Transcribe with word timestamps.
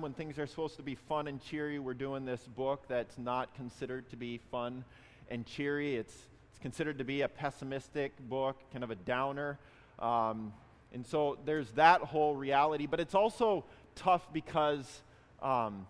time 0.00 0.02
when 0.02 0.12
things 0.14 0.38
are 0.38 0.46
supposed 0.46 0.76
to 0.76 0.82
be 0.82 0.94
fun 0.94 1.28
and 1.28 1.42
cheery, 1.42 1.78
we're 1.78 1.92
doing 1.92 2.24
this 2.24 2.40
book 2.56 2.82
that's 2.88 3.18
not 3.18 3.54
considered 3.54 4.08
to 4.08 4.16
be 4.16 4.40
fun 4.50 4.82
and 5.30 5.44
cheery. 5.44 5.96
It's, 5.96 6.14
it's 6.50 6.58
considered 6.58 6.96
to 6.98 7.04
be 7.04 7.20
a 7.20 7.28
pessimistic 7.28 8.12
book, 8.28 8.56
kind 8.72 8.82
of 8.82 8.90
a 8.90 8.94
downer. 8.94 9.58
Um, 9.98 10.54
and 10.94 11.04
so 11.04 11.36
there's 11.44 11.70
that 11.72 12.00
whole 12.00 12.34
reality. 12.34 12.86
But 12.86 13.00
it's 13.00 13.14
also 13.14 13.64
tough 13.94 14.26
because 14.32 15.02
um, 15.42 15.86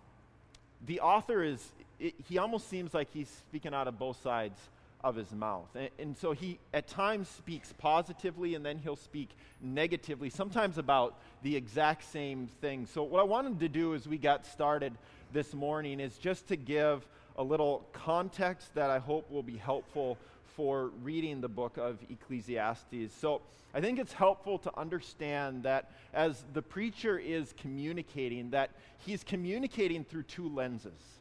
the 0.87 0.99
author 1.01 1.45
is, 1.45 1.71
it, 2.01 2.15
he 2.29 2.39
almost 2.39 2.69
seems 2.69 2.93
like 2.93 3.13
he's 3.13 3.29
speaking 3.29 3.75
out 3.75 3.87
of 3.87 3.97
both 3.97 4.21
sides 4.23 4.59
of 5.03 5.17
his 5.17 5.33
mouth. 5.33 5.69
And, 5.75 5.91
and, 5.99 6.17
so 6.17 6.33
he 6.33 6.59
at 6.75 6.87
times 6.87 7.29
speaks 7.29 7.73
positively 7.79 8.55
and 8.55 8.65
then 8.65 8.79
he'll 8.79 8.97
speak 8.97 9.31
negatively, 9.63 10.31
sometimes 10.31 10.79
about 10.79 11.19
the 11.43 11.57
exact 11.57 12.05
same 12.11 12.49
thing. 12.61 12.87
So, 12.87 13.03
what 13.03 13.21
I 13.21 13.25
wanted 13.25 13.61
to 13.61 13.69
do 13.69 13.95
as 13.95 14.07
we 14.07 14.19
got 14.19 14.45
started 14.47 14.93
this 15.33 15.55
morning 15.55 16.01
is 16.01 16.19
just 16.19 16.49
to 16.49 16.57
give 16.57 17.07
a 17.37 17.43
little 17.43 17.87
context 17.93 18.75
that 18.75 18.91
I 18.91 18.99
hope 18.99 19.31
will 19.31 19.43
be 19.43 19.57
helpful 19.57 20.19
for 20.57 20.91
reading 21.03 21.41
the 21.41 21.49
book 21.49 21.79
of 21.79 21.99
Ecclesiastes. 22.11 23.15
So, 23.19 23.41
I 23.73 23.81
think 23.81 23.99
it's 23.99 24.13
helpful 24.13 24.59
to 24.59 24.79
understand 24.79 25.63
that 25.63 25.93
as 26.13 26.45
the 26.53 26.63
preacher 26.63 27.19
is 27.19 27.55
communicating, 27.57 28.51
that 28.51 28.71
he's 28.99 29.23
communicating 29.23 30.05
through 30.05 30.25
two 30.25 30.49
lenses. 30.49 31.21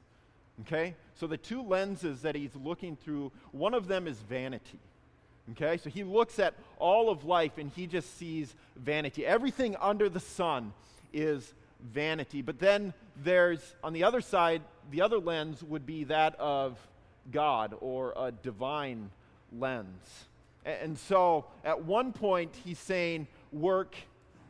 Okay? 0.61 0.95
So 1.19 1.27
the 1.27 1.37
two 1.37 1.61
lenses 1.61 2.21
that 2.21 2.35
he's 2.35 2.55
looking 2.55 2.95
through, 2.95 3.33
one 3.51 3.73
of 3.73 3.87
them 3.87 4.07
is 4.07 4.17
vanity. 4.19 4.79
Okay? 5.51 5.75
So 5.75 5.89
he 5.89 6.05
looks 6.05 6.39
at 6.39 6.53
all 6.77 7.09
of 7.09 7.25
life 7.25 7.57
and 7.57 7.69
he 7.75 7.87
just 7.87 8.17
sees 8.17 8.55
vanity. 8.77 9.25
Everything 9.25 9.75
under 9.81 10.07
the 10.07 10.21
sun 10.21 10.71
is 11.11 11.53
vanity. 11.93 12.41
But 12.41 12.59
then 12.59 12.93
there's, 13.21 13.75
on 13.83 13.91
the 13.91 14.05
other 14.05 14.21
side, 14.21 14.61
the 14.91 15.01
other 15.01 15.19
lens 15.19 15.61
would 15.61 15.85
be 15.85 16.05
that 16.05 16.35
of 16.39 16.77
God 17.31 17.75
or 17.81 18.13
a 18.15 18.31
divine 18.31 19.09
lens. 19.51 20.25
And 20.63 20.97
so 20.97 21.45
at 21.65 21.83
one 21.83 22.13
point, 22.13 22.55
he's 22.63 22.79
saying 22.79 23.27
work 23.51 23.93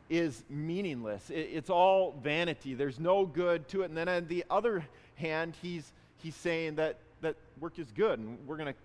is 0.08 0.44
meaningless. 0.48 1.30
It's 1.30 1.70
all 1.70 2.14
vanity. 2.22 2.74
There's 2.74 3.00
no 3.00 3.26
good 3.26 3.66
to 3.68 3.82
it. 3.82 3.86
And 3.86 3.96
then 3.96 4.08
on 4.08 4.26
the 4.28 4.44
other 4.50 4.84
hand, 5.16 5.54
he's 5.62 5.92
he's 6.22 6.34
saying 6.36 6.76
that, 6.76 6.98
that 7.20 7.36
work 7.58 7.78
is 7.78 7.90
good, 7.92 8.18
and 8.18 8.38
we're 8.46 8.56
going 8.56 8.72
to 8.72 8.78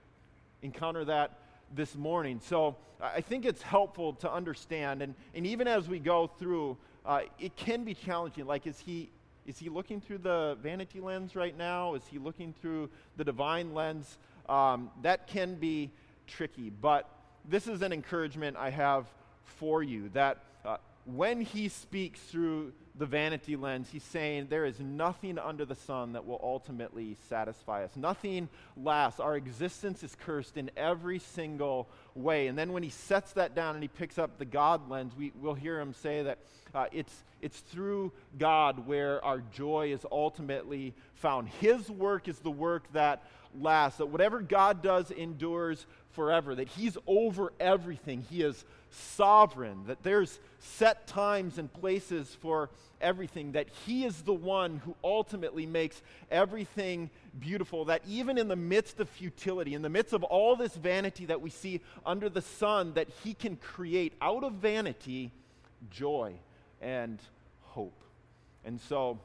encounter 0.61 1.05
that 1.05 1.39
this 1.73 1.95
morning. 1.95 2.39
So 2.43 2.75
I 3.01 3.21
think 3.21 3.45
it's 3.45 3.61
helpful 3.61 4.13
to 4.13 4.31
understand, 4.31 5.01
and, 5.01 5.15
and 5.33 5.45
even 5.45 5.67
as 5.67 5.87
we 5.87 5.99
go 5.99 6.27
through, 6.27 6.77
uh, 7.05 7.21
it 7.39 7.55
can 7.55 7.83
be 7.83 7.93
challenging. 7.93 8.45
Like, 8.45 8.67
is 8.67 8.79
he, 8.79 9.09
is 9.45 9.59
he 9.59 9.69
looking 9.69 10.01
through 10.01 10.19
the 10.19 10.57
vanity 10.61 10.99
lens 10.99 11.35
right 11.35 11.57
now? 11.57 11.93
Is 11.93 12.03
he 12.09 12.17
looking 12.17 12.53
through 12.61 12.89
the 13.17 13.23
divine 13.23 13.73
lens? 13.73 14.17
Um, 14.47 14.91
that 15.01 15.27
can 15.27 15.55
be 15.55 15.91
tricky, 16.27 16.69
but 16.69 17.09
this 17.47 17.67
is 17.67 17.81
an 17.81 17.93
encouragement 17.93 18.57
I 18.57 18.69
have 18.71 19.05
for 19.43 19.83
you 19.83 20.09
that 20.13 20.39
uh, 20.63 20.77
when 21.05 21.41
he 21.41 21.69
speaks 21.69 22.19
through 22.19 22.73
the 22.97 23.05
vanity 23.05 23.55
lens, 23.55 23.89
he's 23.91 24.03
saying 24.03 24.47
there 24.49 24.65
is 24.65 24.79
nothing 24.79 25.37
under 25.37 25.65
the 25.65 25.75
sun 25.75 26.13
that 26.13 26.25
will 26.25 26.39
ultimately 26.41 27.17
satisfy 27.29 27.83
us. 27.83 27.91
Nothing 27.95 28.47
lasts. 28.77 29.19
Our 29.19 29.35
existence 29.35 30.01
is 30.03 30.15
cursed 30.15 30.55
in 30.55 30.71
every 30.77 31.19
single 31.19 31.89
way. 32.13 32.47
And 32.47 32.57
then 32.57 32.71
when 32.71 32.83
he 32.83 32.89
sets 32.89 33.33
that 33.33 33.53
down 33.53 33.75
and 33.75 33.83
he 33.83 33.89
picks 33.89 34.17
up 34.17 34.37
the 34.37 34.45
God 34.45 34.89
lens, 34.89 35.13
we, 35.17 35.33
will 35.41 35.53
hear 35.53 35.79
him 35.79 35.93
say 35.93 36.23
that 36.23 36.39
uh, 36.73 36.85
it's, 36.93 37.23
it's 37.41 37.59
through 37.59 38.13
God 38.37 38.87
where 38.87 39.23
our 39.25 39.41
joy 39.53 39.91
is 39.91 40.05
ultimately 40.09 40.93
found. 41.15 41.49
His 41.49 41.89
work 41.89 42.27
is 42.29 42.39
the 42.39 42.51
work 42.51 42.91
that 42.93 43.23
lasts, 43.59 43.97
that 43.97 44.07
whatever 44.07 44.41
God 44.41 44.81
does 44.81 45.11
endures 45.11 45.85
forever, 46.15 46.55
that 46.55 46.69
he's 46.69 46.97
over 47.05 47.53
everything. 47.59 48.25
He 48.29 48.41
is 48.41 48.65
sovereign, 48.89 49.83
that 49.87 50.01
there's 50.03 50.39
set 50.59 51.05
times 51.07 51.57
and 51.57 51.71
places 51.71 52.35
for 52.41 52.69
everything, 53.01 53.51
that 53.53 53.67
He 53.85 54.05
is 54.05 54.21
the 54.21 54.33
one 54.33 54.77
who 54.77 54.95
ultimately 55.03 55.65
makes 55.65 56.01
everything 56.31 57.09
beautiful, 57.39 57.85
that 57.85 58.01
even 58.07 58.37
in 58.37 58.47
the 58.47 58.55
midst 58.55 58.99
of 58.99 59.09
futility, 59.09 59.73
in 59.73 59.81
the 59.81 59.89
midst 59.89 60.13
of 60.13 60.23
all 60.23 60.55
this 60.55 60.75
vanity 60.75 61.25
that 61.25 61.41
we 61.41 61.49
see 61.49 61.81
under 62.05 62.29
the 62.29 62.41
sun, 62.41 62.93
that 62.93 63.07
He 63.23 63.33
can 63.33 63.57
create 63.57 64.13
out 64.21 64.43
of 64.43 64.53
vanity 64.53 65.31
joy 65.91 66.33
and 66.81 67.19
hope. 67.61 68.01
And 68.63 68.79
so, 68.81 69.19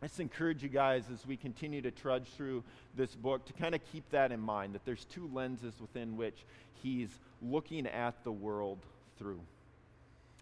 I 0.00 0.06
just 0.06 0.20
encourage 0.20 0.62
you 0.62 0.68
guys 0.68 1.04
as 1.12 1.26
we 1.26 1.36
continue 1.36 1.82
to 1.82 1.90
trudge 1.90 2.28
through 2.36 2.62
this 2.94 3.14
book 3.16 3.44
to 3.46 3.52
kind 3.52 3.74
of 3.74 3.80
keep 3.90 4.08
that 4.10 4.30
in 4.30 4.38
mind 4.40 4.74
that 4.74 4.84
there's 4.84 5.04
two 5.06 5.28
lenses 5.32 5.74
within 5.80 6.16
which 6.16 6.44
he's 6.82 7.08
looking 7.42 7.86
at 7.86 8.22
the 8.22 8.30
world 8.30 8.78
through. 9.18 9.40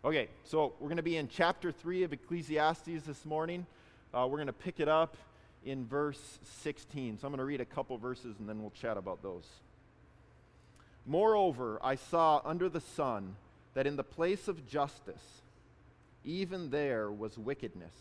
Okay, 0.05 0.29
so 0.45 0.75
we're 0.79 0.89
going 0.89 0.99
to 0.99 1.03
be 1.03 1.17
in 1.17 1.27
chapter 1.29 1.73
3 1.73 2.03
of 2.03 2.13
Ecclesiastes 2.13 3.07
this 3.07 3.25
morning. 3.25 3.67
Uh, 4.13 4.27
we're 4.31 4.37
going 4.37 4.47
to 4.47 4.53
pick 4.53 4.79
it 4.79 4.89
up 4.89 5.17
in 5.65 5.87
verse 5.87 6.39
16. 6.63 7.19
So 7.19 7.27
I'm 7.27 7.33
going 7.33 7.39
to 7.39 7.45
read 7.45 7.63
a 7.63 7.65
couple 7.65 7.97
verses 7.97 8.37
and 8.39 8.47
then 8.47 8.61
we'll 8.61 8.71
chat 8.71 8.99
about 8.99 9.23
those. 9.23 9.47
Moreover, 11.07 11.81
I 11.83 11.95
saw 11.95 12.43
under 12.45 12.69
the 12.69 12.81
sun 12.81 13.37
that 13.73 13.87
in 13.87 13.97
the 13.97 14.05
place 14.05 14.49
of 14.49 14.67
justice, 14.69 15.43
even 16.25 16.71
there 16.71 17.11
was 17.11 17.39
wickedness, 17.39 17.95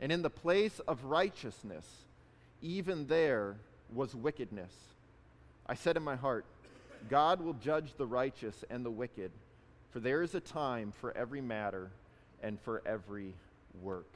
and 0.00 0.12
in 0.12 0.22
the 0.22 0.30
place 0.30 0.80
of 0.86 1.04
righteousness, 1.04 1.84
even 2.62 3.06
there 3.06 3.56
was 3.92 4.14
wickedness. 4.14 4.72
I 5.66 5.74
said 5.74 5.96
in 5.96 6.02
my 6.02 6.16
heart, 6.16 6.44
God 7.08 7.40
will 7.40 7.54
judge 7.54 7.94
the 7.96 8.06
righteous 8.06 8.64
and 8.70 8.84
the 8.84 8.90
wicked, 8.90 9.30
for 9.90 10.00
there 10.00 10.22
is 10.22 10.34
a 10.34 10.40
time 10.40 10.92
for 11.00 11.16
every 11.16 11.40
matter 11.40 11.90
and 12.42 12.60
for 12.60 12.82
every 12.86 13.32
work. 13.82 14.12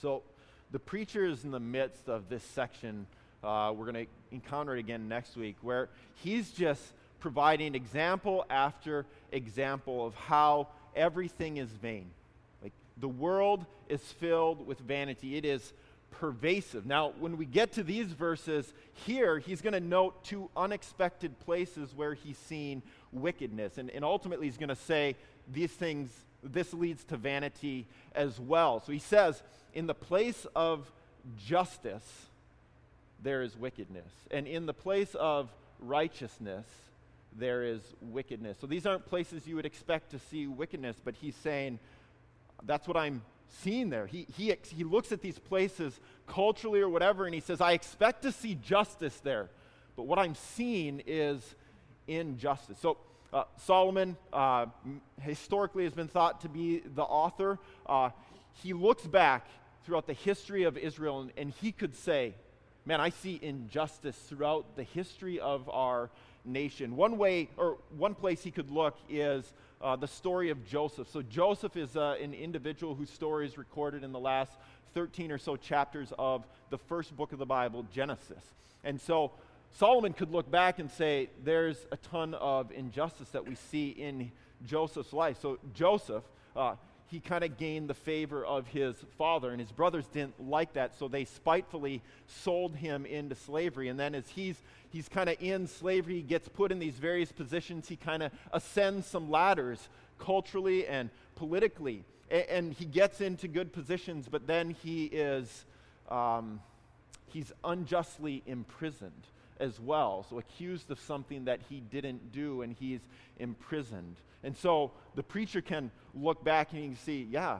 So, 0.00 0.22
the 0.72 0.78
preacher 0.78 1.24
is 1.24 1.44
in 1.44 1.50
the 1.50 1.60
midst 1.60 2.08
of 2.08 2.28
this 2.28 2.44
section. 2.44 3.06
Uh, 3.42 3.72
we're 3.74 3.90
going 3.90 4.06
to 4.06 4.10
encounter 4.30 4.76
it 4.76 4.78
again 4.78 5.08
next 5.08 5.36
week, 5.36 5.56
where 5.62 5.88
he's 6.22 6.50
just 6.50 6.82
providing 7.18 7.74
example 7.74 8.46
after 8.48 9.04
example 9.32 10.06
of 10.06 10.14
how 10.14 10.68
everything 10.94 11.56
is 11.56 11.68
vain. 11.68 12.10
Like 12.62 12.72
the 12.98 13.08
world 13.08 13.66
is 13.90 14.00
filled 14.00 14.66
with 14.66 14.78
vanity. 14.78 15.36
It 15.36 15.44
is 15.44 15.72
pervasive. 16.10 16.86
Now, 16.86 17.12
when 17.18 17.36
we 17.36 17.46
get 17.46 17.72
to 17.72 17.82
these 17.82 18.06
verses 18.06 18.72
here, 19.06 19.38
he's 19.38 19.60
going 19.60 19.72
to 19.72 19.80
note 19.80 20.24
two 20.24 20.50
unexpected 20.56 21.38
places 21.40 21.94
where 21.94 22.14
he's 22.14 22.38
seen 22.38 22.82
wickedness. 23.12 23.78
And, 23.78 23.90
and 23.90 24.04
ultimately, 24.04 24.46
he's 24.46 24.58
going 24.58 24.70
to 24.70 24.76
say 24.76 25.16
these 25.52 25.70
things, 25.70 26.10
this 26.42 26.72
leads 26.74 27.04
to 27.04 27.16
vanity 27.16 27.86
as 28.14 28.38
well. 28.40 28.82
So 28.84 28.92
he 28.92 28.98
says, 28.98 29.42
in 29.74 29.86
the 29.86 29.94
place 29.94 30.46
of 30.54 30.90
justice, 31.46 32.26
there 33.22 33.42
is 33.42 33.56
wickedness. 33.56 34.10
And 34.30 34.46
in 34.46 34.66
the 34.66 34.74
place 34.74 35.14
of 35.14 35.48
righteousness, 35.80 36.66
there 37.38 37.62
is 37.64 37.80
wickedness. 38.00 38.56
So 38.60 38.66
these 38.66 38.86
aren't 38.86 39.06
places 39.06 39.46
you 39.46 39.56
would 39.56 39.66
expect 39.66 40.10
to 40.10 40.18
see 40.18 40.46
wickedness, 40.46 40.96
but 41.04 41.14
he's 41.14 41.36
saying, 41.36 41.78
that's 42.64 42.88
what 42.88 42.96
I'm 42.96 43.22
seen 43.62 43.90
there. 43.90 44.06
He, 44.06 44.26
he, 44.36 44.54
he 44.74 44.84
looks 44.84 45.12
at 45.12 45.20
these 45.20 45.38
places 45.38 45.98
culturally 46.26 46.80
or 46.80 46.88
whatever, 46.88 47.26
and 47.26 47.34
he 47.34 47.40
says, 47.40 47.60
I 47.60 47.72
expect 47.72 48.22
to 48.22 48.32
see 48.32 48.54
justice 48.54 49.18
there. 49.20 49.50
But 49.96 50.04
what 50.04 50.18
I'm 50.18 50.34
seeing 50.34 51.02
is 51.06 51.54
injustice. 52.06 52.78
So, 52.80 52.98
uh, 53.32 53.44
Solomon 53.58 54.16
uh, 54.32 54.66
historically 55.20 55.84
has 55.84 55.92
been 55.92 56.08
thought 56.08 56.40
to 56.40 56.48
be 56.48 56.80
the 56.80 57.02
author. 57.02 57.58
Uh, 57.86 58.10
he 58.62 58.72
looks 58.72 59.06
back 59.06 59.46
throughout 59.84 60.06
the 60.06 60.14
history 60.14 60.64
of 60.64 60.76
Israel, 60.76 61.20
and, 61.20 61.32
and 61.36 61.52
he 61.60 61.70
could 61.70 61.94
say, 61.94 62.34
Man, 62.86 63.00
I 63.00 63.10
see 63.10 63.38
injustice 63.40 64.16
throughout 64.16 64.74
the 64.74 64.82
history 64.82 65.38
of 65.38 65.68
our 65.68 66.10
nation. 66.44 66.96
One 66.96 67.18
way, 67.18 67.50
or 67.56 67.76
one 67.96 68.14
place 68.14 68.42
he 68.42 68.50
could 68.50 68.70
look 68.70 68.96
is 69.08 69.52
uh, 69.80 69.96
the 69.96 70.08
story 70.08 70.50
of 70.50 70.66
Joseph. 70.66 71.08
So, 71.10 71.22
Joseph 71.22 71.76
is 71.76 71.96
uh, 71.96 72.16
an 72.20 72.34
individual 72.34 72.94
whose 72.94 73.10
story 73.10 73.46
is 73.46 73.56
recorded 73.56 74.04
in 74.04 74.12
the 74.12 74.18
last 74.18 74.52
13 74.94 75.30
or 75.30 75.38
so 75.38 75.56
chapters 75.56 76.12
of 76.18 76.46
the 76.70 76.78
first 76.78 77.16
book 77.16 77.32
of 77.32 77.38
the 77.38 77.46
Bible, 77.46 77.86
Genesis. 77.92 78.42
And 78.84 79.00
so, 79.00 79.32
Solomon 79.72 80.12
could 80.12 80.30
look 80.30 80.50
back 80.50 80.78
and 80.78 80.90
say, 80.90 81.30
there's 81.44 81.86
a 81.92 81.96
ton 81.96 82.34
of 82.34 82.72
injustice 82.72 83.28
that 83.30 83.46
we 83.46 83.54
see 83.54 83.90
in 83.90 84.32
Joseph's 84.66 85.12
life. 85.12 85.38
So, 85.40 85.58
Joseph, 85.74 86.24
uh, 86.56 86.74
he 87.10 87.18
kind 87.18 87.42
of 87.42 87.56
gained 87.56 87.90
the 87.90 87.94
favor 87.94 88.44
of 88.44 88.68
his 88.68 88.94
father, 89.18 89.50
and 89.50 89.60
his 89.60 89.72
brothers 89.72 90.06
didn't 90.06 90.48
like 90.48 90.74
that, 90.74 90.96
so 90.96 91.08
they 91.08 91.24
spitefully 91.24 92.02
sold 92.26 92.76
him 92.76 93.04
into 93.04 93.34
slavery. 93.34 93.88
And 93.88 93.98
then, 93.98 94.14
as 94.14 94.28
he's, 94.28 94.56
he's 94.90 95.08
kind 95.08 95.28
of 95.28 95.36
in 95.40 95.66
slavery, 95.66 96.14
he 96.14 96.22
gets 96.22 96.48
put 96.48 96.70
in 96.70 96.78
these 96.78 96.94
various 96.94 97.32
positions, 97.32 97.88
he 97.88 97.96
kind 97.96 98.22
of 98.22 98.30
ascends 98.52 99.06
some 99.06 99.28
ladders 99.28 99.88
culturally 100.20 100.86
and 100.86 101.10
politically. 101.34 102.04
and, 102.30 102.44
and 102.48 102.72
he 102.74 102.84
gets 102.84 103.20
into 103.20 103.48
good 103.48 103.72
positions, 103.72 104.28
but 104.30 104.46
then 104.46 104.70
he 104.70 105.06
is 105.06 105.64
um, 106.10 106.60
he's 107.26 107.52
unjustly 107.64 108.42
imprisoned 108.46 109.26
as 109.60 109.78
well. 109.78 110.26
So 110.28 110.38
accused 110.38 110.90
of 110.90 110.98
something 110.98 111.44
that 111.44 111.60
he 111.68 111.80
didn't 111.80 112.32
do, 112.32 112.62
and 112.62 112.74
he's 112.78 113.00
imprisoned. 113.38 114.16
And 114.42 114.56
so 114.56 114.92
the 115.14 115.22
preacher 115.22 115.60
can 115.60 115.90
look 116.14 116.42
back 116.42 116.72
and 116.72 116.80
he 116.80 116.86
can 116.88 116.96
see, 116.96 117.28
yeah, 117.30 117.58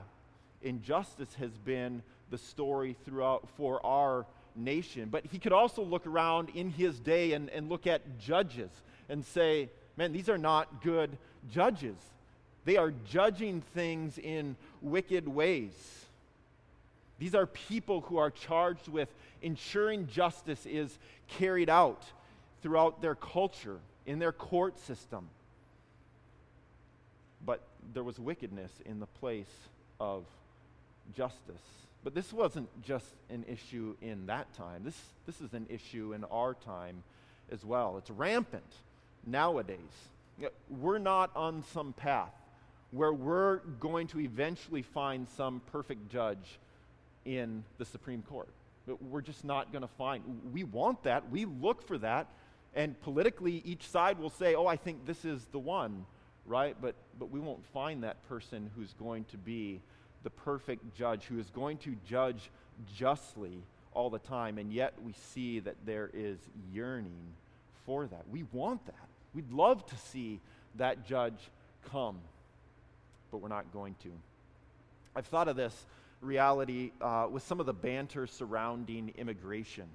injustice 0.61 1.33
has 1.35 1.51
been 1.51 2.01
the 2.29 2.37
story 2.37 2.95
throughout 3.05 3.47
for 3.55 3.85
our 3.85 4.25
nation. 4.55 5.09
But 5.09 5.25
he 5.25 5.39
could 5.39 5.53
also 5.53 5.83
look 5.83 6.07
around 6.07 6.49
in 6.55 6.69
his 6.69 6.99
day 6.99 7.33
and, 7.33 7.49
and 7.49 7.69
look 7.69 7.87
at 7.87 8.19
judges 8.19 8.69
and 9.09 9.25
say, 9.25 9.69
man, 9.97 10.11
these 10.11 10.29
are 10.29 10.37
not 10.37 10.83
good 10.83 11.17
judges. 11.51 11.97
They 12.65 12.77
are 12.77 12.91
judging 13.09 13.61
things 13.73 14.17
in 14.17 14.55
wicked 14.81 15.27
ways. 15.27 15.71
These 17.21 17.35
are 17.35 17.45
people 17.45 18.01
who 18.01 18.17
are 18.17 18.31
charged 18.31 18.87
with 18.87 19.07
ensuring 19.43 20.07
justice 20.07 20.65
is 20.65 20.97
carried 21.27 21.69
out 21.69 22.03
throughout 22.63 22.99
their 22.99 23.13
culture, 23.13 23.77
in 24.07 24.17
their 24.17 24.31
court 24.31 24.79
system. 24.79 25.27
But 27.45 27.61
there 27.93 28.03
was 28.03 28.17
wickedness 28.17 28.71
in 28.87 28.99
the 28.99 29.05
place 29.05 29.53
of 29.99 30.23
justice. 31.15 31.61
But 32.03 32.15
this 32.15 32.33
wasn't 32.33 32.69
just 32.81 33.13
an 33.29 33.45
issue 33.47 33.95
in 34.01 34.25
that 34.25 34.51
time. 34.55 34.81
This, 34.83 34.99
this 35.27 35.41
is 35.41 35.53
an 35.53 35.67
issue 35.69 36.13
in 36.13 36.23
our 36.23 36.55
time 36.55 37.03
as 37.51 37.63
well. 37.63 37.99
It's 37.99 38.09
rampant 38.09 38.73
nowadays. 39.27 39.77
We're 40.71 40.97
not 40.97 41.29
on 41.35 41.63
some 41.71 41.93
path 41.93 42.33
where 42.89 43.13
we're 43.13 43.57
going 43.79 44.07
to 44.07 44.21
eventually 44.21 44.81
find 44.81 45.27
some 45.37 45.61
perfect 45.71 46.11
judge 46.11 46.57
in 47.25 47.63
the 47.77 47.85
Supreme 47.85 48.23
Court. 48.23 48.49
But 48.87 49.01
we're 49.03 49.21
just 49.21 49.43
not 49.45 49.71
going 49.71 49.83
to 49.83 49.93
find. 49.97 50.23
We 50.53 50.63
want 50.63 51.03
that. 51.03 51.29
We 51.29 51.45
look 51.45 51.85
for 51.85 51.97
that. 51.99 52.27
And 52.73 52.99
politically, 53.01 53.61
each 53.65 53.87
side 53.87 54.17
will 54.17 54.29
say, 54.29 54.55
oh, 54.55 54.65
I 54.65 54.77
think 54.77 55.05
this 55.05 55.25
is 55.25 55.45
the 55.51 55.59
one, 55.59 56.05
right? 56.45 56.75
But, 56.81 56.95
but 57.19 57.29
we 57.29 57.39
won't 57.39 57.65
find 57.67 58.03
that 58.03 58.27
person 58.27 58.71
who's 58.75 58.93
going 58.93 59.25
to 59.25 59.37
be 59.37 59.81
the 60.23 60.29
perfect 60.29 60.95
judge 60.95 61.25
who 61.25 61.39
is 61.39 61.49
going 61.49 61.77
to 61.79 61.95
judge 62.07 62.49
justly 62.95 63.63
all 63.93 64.09
the 64.09 64.19
time, 64.19 64.57
and 64.57 64.71
yet 64.71 64.93
we 65.03 65.13
see 65.33 65.59
that 65.59 65.75
there 65.85 66.09
is 66.13 66.37
yearning 66.71 67.33
for 67.85 68.05
that. 68.05 68.23
We 68.31 68.43
want 68.53 68.85
that. 68.85 69.07
We'd 69.33 69.51
love 69.51 69.85
to 69.87 69.97
see 69.97 70.39
that 70.75 71.05
judge 71.05 71.39
come, 71.91 72.19
but 73.31 73.39
we're 73.39 73.49
not 73.49 73.71
going 73.73 73.95
to. 74.03 74.09
I've 75.15 75.25
thought 75.25 75.47
of 75.47 75.55
this 75.55 75.85
reality 76.21 76.91
uh, 77.01 77.27
with 77.29 77.43
some 77.43 77.59
of 77.59 77.65
the 77.65 77.73
banter 77.73 78.27
surrounding 78.27 79.13
immigration 79.17 79.85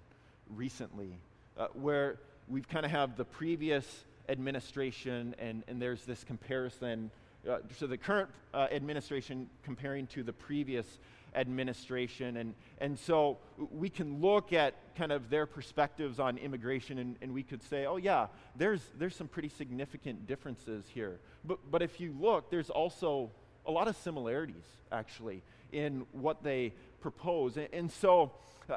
recently, 0.55 1.19
uh, 1.57 1.69
where 1.73 2.19
we've 2.49 2.69
kind 2.69 2.85
of 2.85 2.91
have 2.91 3.17
the 3.17 3.25
previous 3.25 4.05
administration, 4.29 5.35
and, 5.39 5.63
and 5.69 5.81
there's 5.81 6.05
this 6.05 6.25
comparison 6.25 7.11
uh, 7.49 7.59
the 7.81 7.97
current 7.97 8.29
uh, 8.55 8.67
administration 8.73 9.49
comparing 9.63 10.07
to 10.09 10.23
the 10.23 10.33
previous 10.33 10.99
administration. 11.35 12.39
And, 12.39 12.55
and 12.81 12.99
so 12.99 13.39
we 13.71 13.89
can 13.89 14.21
look 14.21 14.53
at 14.53 14.75
kind 14.97 15.13
of 15.13 15.31
their 15.31 15.47
perspectives 15.47 16.19
on 16.19 16.39
immigration 16.39 16.99
and, 16.99 17.17
and 17.21 17.33
we 17.33 17.43
could 17.43 17.63
say, 17.63 17.87
oh, 17.87 17.97
yeah, 17.97 18.27
there's, 18.57 18.81
there's 18.99 19.15
some 19.15 19.29
pretty 19.29 19.51
significant 19.51 20.27
differences 20.27 20.85
here. 20.93 21.21
But, 21.45 21.59
but 21.71 21.83
if 21.83 22.01
you 22.01 22.15
look, 22.19 22.51
there's 22.51 22.71
also 22.71 23.31
a 23.67 23.71
lot 23.71 23.87
of 23.89 23.97
similarities, 23.97 24.65
actually, 24.91 25.43
in 25.73 26.07
what 26.13 26.43
they 26.43 26.73
propose. 27.01 27.57
And, 27.57 27.69
and 27.73 27.93
so 27.93 28.33
uh, 28.69 28.77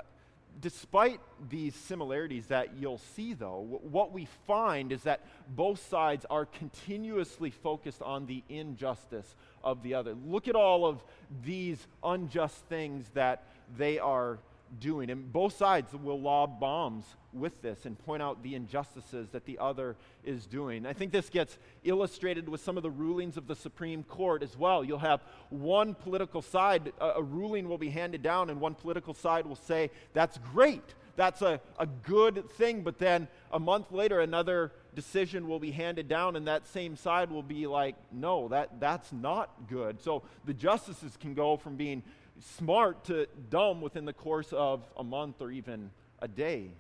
despite 0.62 1.20
these 1.50 1.76
similarities 1.76 2.48
that 2.48 2.76
you'll 2.78 3.02
see, 3.16 3.34
though, 3.34 3.80
what 3.82 4.12
we 4.12 4.28
find 4.48 4.92
is 4.92 5.04
that 5.04 5.22
both 5.48 5.88
sides 5.90 6.26
are 6.30 6.46
continuously 6.46 7.50
focused 7.50 8.02
on 8.02 8.26
the 8.26 8.44
injustice 8.50 9.36
of 9.64 9.84
the 9.84 9.94
other. 9.94 10.16
Look 10.26 10.48
at 10.48 10.56
all 10.56 10.86
of 10.86 11.04
these 11.44 11.86
unjust 12.04 12.56
things 12.66 13.06
that 13.14 13.44
they 13.78 14.00
are 14.00 14.40
doing. 14.80 15.10
And 15.10 15.32
both 15.32 15.58
sides 15.58 15.94
will 15.94 16.20
lob 16.20 16.60
bombs 16.60 17.06
with 17.34 17.62
this 17.62 17.86
and 17.86 17.98
point 17.98 18.22
out 18.22 18.42
the 18.44 18.56
injustices 18.56 19.30
that 19.30 19.46
the 19.46 19.58
other 19.60 19.96
is 20.24 20.46
doing. 20.46 20.86
I 20.86 20.94
think 20.94 21.12
this 21.12 21.30
gets 21.30 21.58
illustrated 21.84 22.50
with 22.50 22.62
some 22.62 22.78
of 22.78 22.84
the 22.84 22.90
rulings 22.90 23.38
of 23.38 23.48
the 23.48 23.56
Supreme 23.56 24.04
Court 24.04 24.44
as 24.44 24.58
well. 24.58 24.84
You'll 24.84 25.00
have 25.00 25.22
one 25.50 25.94
political 25.94 26.42
side, 26.42 26.92
a, 27.00 27.22
ruling 27.22 27.68
will 27.68 27.78
be 27.78 27.90
handed 27.90 28.24
down, 28.24 28.50
and 28.50 28.60
one 28.60 28.76
political 28.76 29.14
side 29.14 29.46
will 29.46 29.56
say, 29.56 29.92
That's 30.14 30.38
great. 30.54 30.96
That's 31.16 31.42
a, 31.42 31.60
a 31.78 31.86
good 31.86 32.50
thing. 32.52 32.82
But 32.82 32.98
then 32.98 33.28
a 33.52 33.60
month 33.60 33.92
later, 33.92 34.22
another 34.22 34.72
decision 34.96 35.48
will 35.48 35.60
be 35.60 35.72
handed 35.72 36.08
down, 36.08 36.36
and 36.36 36.48
that 36.48 36.66
same 36.68 36.96
side 36.96 37.30
will 37.30 37.44
be 37.44 37.68
like, 37.68 37.96
No, 38.12 38.48
that, 38.48 38.80
that's 38.80 39.12
not 39.12 39.68
good. 39.68 40.02
So 40.02 40.24
the 40.46 40.54
justices 40.54 41.18
can 41.20 41.34
go 41.34 41.58
from 41.58 41.76
being 41.76 42.04
smart 42.40 43.06
to 43.06 43.28
dumb 43.50 43.82
within 43.82 44.06
the 44.06 44.14
course 44.14 44.54
of 44.54 44.82
a 44.98 45.04
month 45.04 45.42
or 45.42 45.52
even 45.52 45.92
a 46.22 46.28
day 46.28 46.72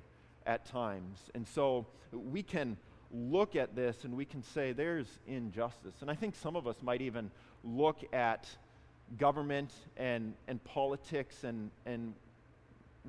at 0.46 0.66
times. 0.66 1.20
And 1.36 1.48
so 1.48 1.86
we 2.12 2.44
can 2.44 2.78
look 3.12 3.56
at 3.56 3.76
this 3.76 4.04
and 4.04 4.16
we 4.16 4.26
can 4.26 4.44
say 4.44 4.72
there's 4.72 5.08
injustice. 5.28 5.96
And 6.02 6.10
I 6.10 6.16
think 6.16 6.36
some 6.36 6.56
of 6.56 6.68
us 6.68 6.78
might 6.82 7.02
even 7.02 7.32
look 7.64 7.98
at 8.14 8.48
government 9.18 9.72
and, 9.98 10.34
and 10.48 10.64
politics 10.64 11.44
and, 11.44 11.72
and 11.86 12.14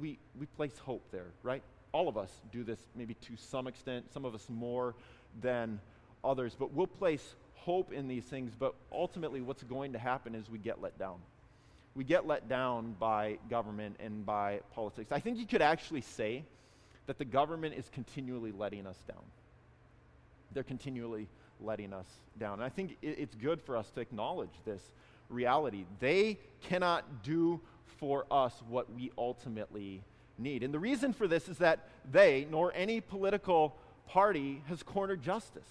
we, 0.01 0.19
we 0.39 0.47
place 0.47 0.79
hope 0.79 1.03
there, 1.13 1.27
right? 1.43 1.63
All 1.93 2.09
of 2.09 2.17
us 2.17 2.31
do 2.53 2.65
this 2.65 2.79
maybe 2.97 3.15
to 3.15 3.37
some 3.37 3.67
extent, 3.67 4.13
some 4.13 4.25
of 4.25 4.35
us 4.35 4.47
more 4.49 4.95
than 5.41 5.81
others, 6.25 6.57
but 6.59 6.73
we'll 6.73 6.87
place 6.87 7.35
hope 7.55 7.93
in 7.93 8.09
these 8.09 8.25
things. 8.25 8.53
But 8.59 8.75
ultimately, 8.93 9.41
what's 9.41 9.63
going 9.65 9.93
to 9.93 9.99
happen 9.99 10.35
is 10.35 10.49
we 10.49 10.59
get 10.59 10.81
let 10.81 10.99
down 10.99 11.17
we 11.95 12.05
get 12.05 12.27
let 12.27 12.49
down 12.49 12.95
by 12.99 13.39
government 13.49 13.97
and 14.01 14.25
by 14.25 14.61
politics. 14.75 15.13
I 15.13 15.21
think 15.21 15.39
you 15.39 15.47
could 15.47 15.63
actually 15.63 16.03
say 16.03 16.45
that 17.07 17.19
the 17.19 17.25
government 17.25 17.75
is 17.77 17.89
continually 17.93 18.53
letting 18.53 18.87
us 18.87 18.99
down. 19.09 19.23
They're 20.53 20.63
continually 20.63 21.29
letting 21.61 21.93
us 21.93 22.07
down. 22.39 22.55
And 22.55 22.65
I 22.65 22.69
think 22.69 22.97
it, 23.03 23.19
it's 23.19 23.35
good 23.35 23.61
for 23.61 23.77
us 23.77 23.91
to 23.91 24.01
acknowledge 24.01 24.51
this 24.65 24.81
reality. 25.29 25.85
They 25.99 26.39
cannot 26.63 27.23
do 27.23 27.61
for 27.99 28.25
us 28.31 28.55
what 28.69 28.93
we 28.93 29.11
ultimately 29.19 30.03
need. 30.39 30.63
And 30.63 30.73
the 30.73 30.79
reason 30.79 31.13
for 31.13 31.29
this 31.29 31.49
is 31.49 31.59
that 31.59 31.89
they, 32.11 32.47
nor 32.51 32.73
any 32.75 33.01
political 33.01 33.77
party, 34.09 34.63
has 34.69 34.83
cornered 34.83 35.23
justice. 35.23 35.69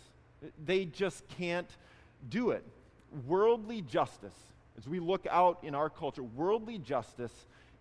They 0.66 0.86
just 0.86 1.28
can't 1.38 1.70
do 2.30 2.52
it. 2.52 2.64
Worldly 3.28 3.82
justice 3.82 4.36
as 4.80 4.88
we 4.88 5.00
look 5.00 5.28
out 5.30 5.60
in 5.62 5.76
our 5.76 5.90
culture, 5.90 6.24
worldly 6.24 6.78
justice 6.78 7.34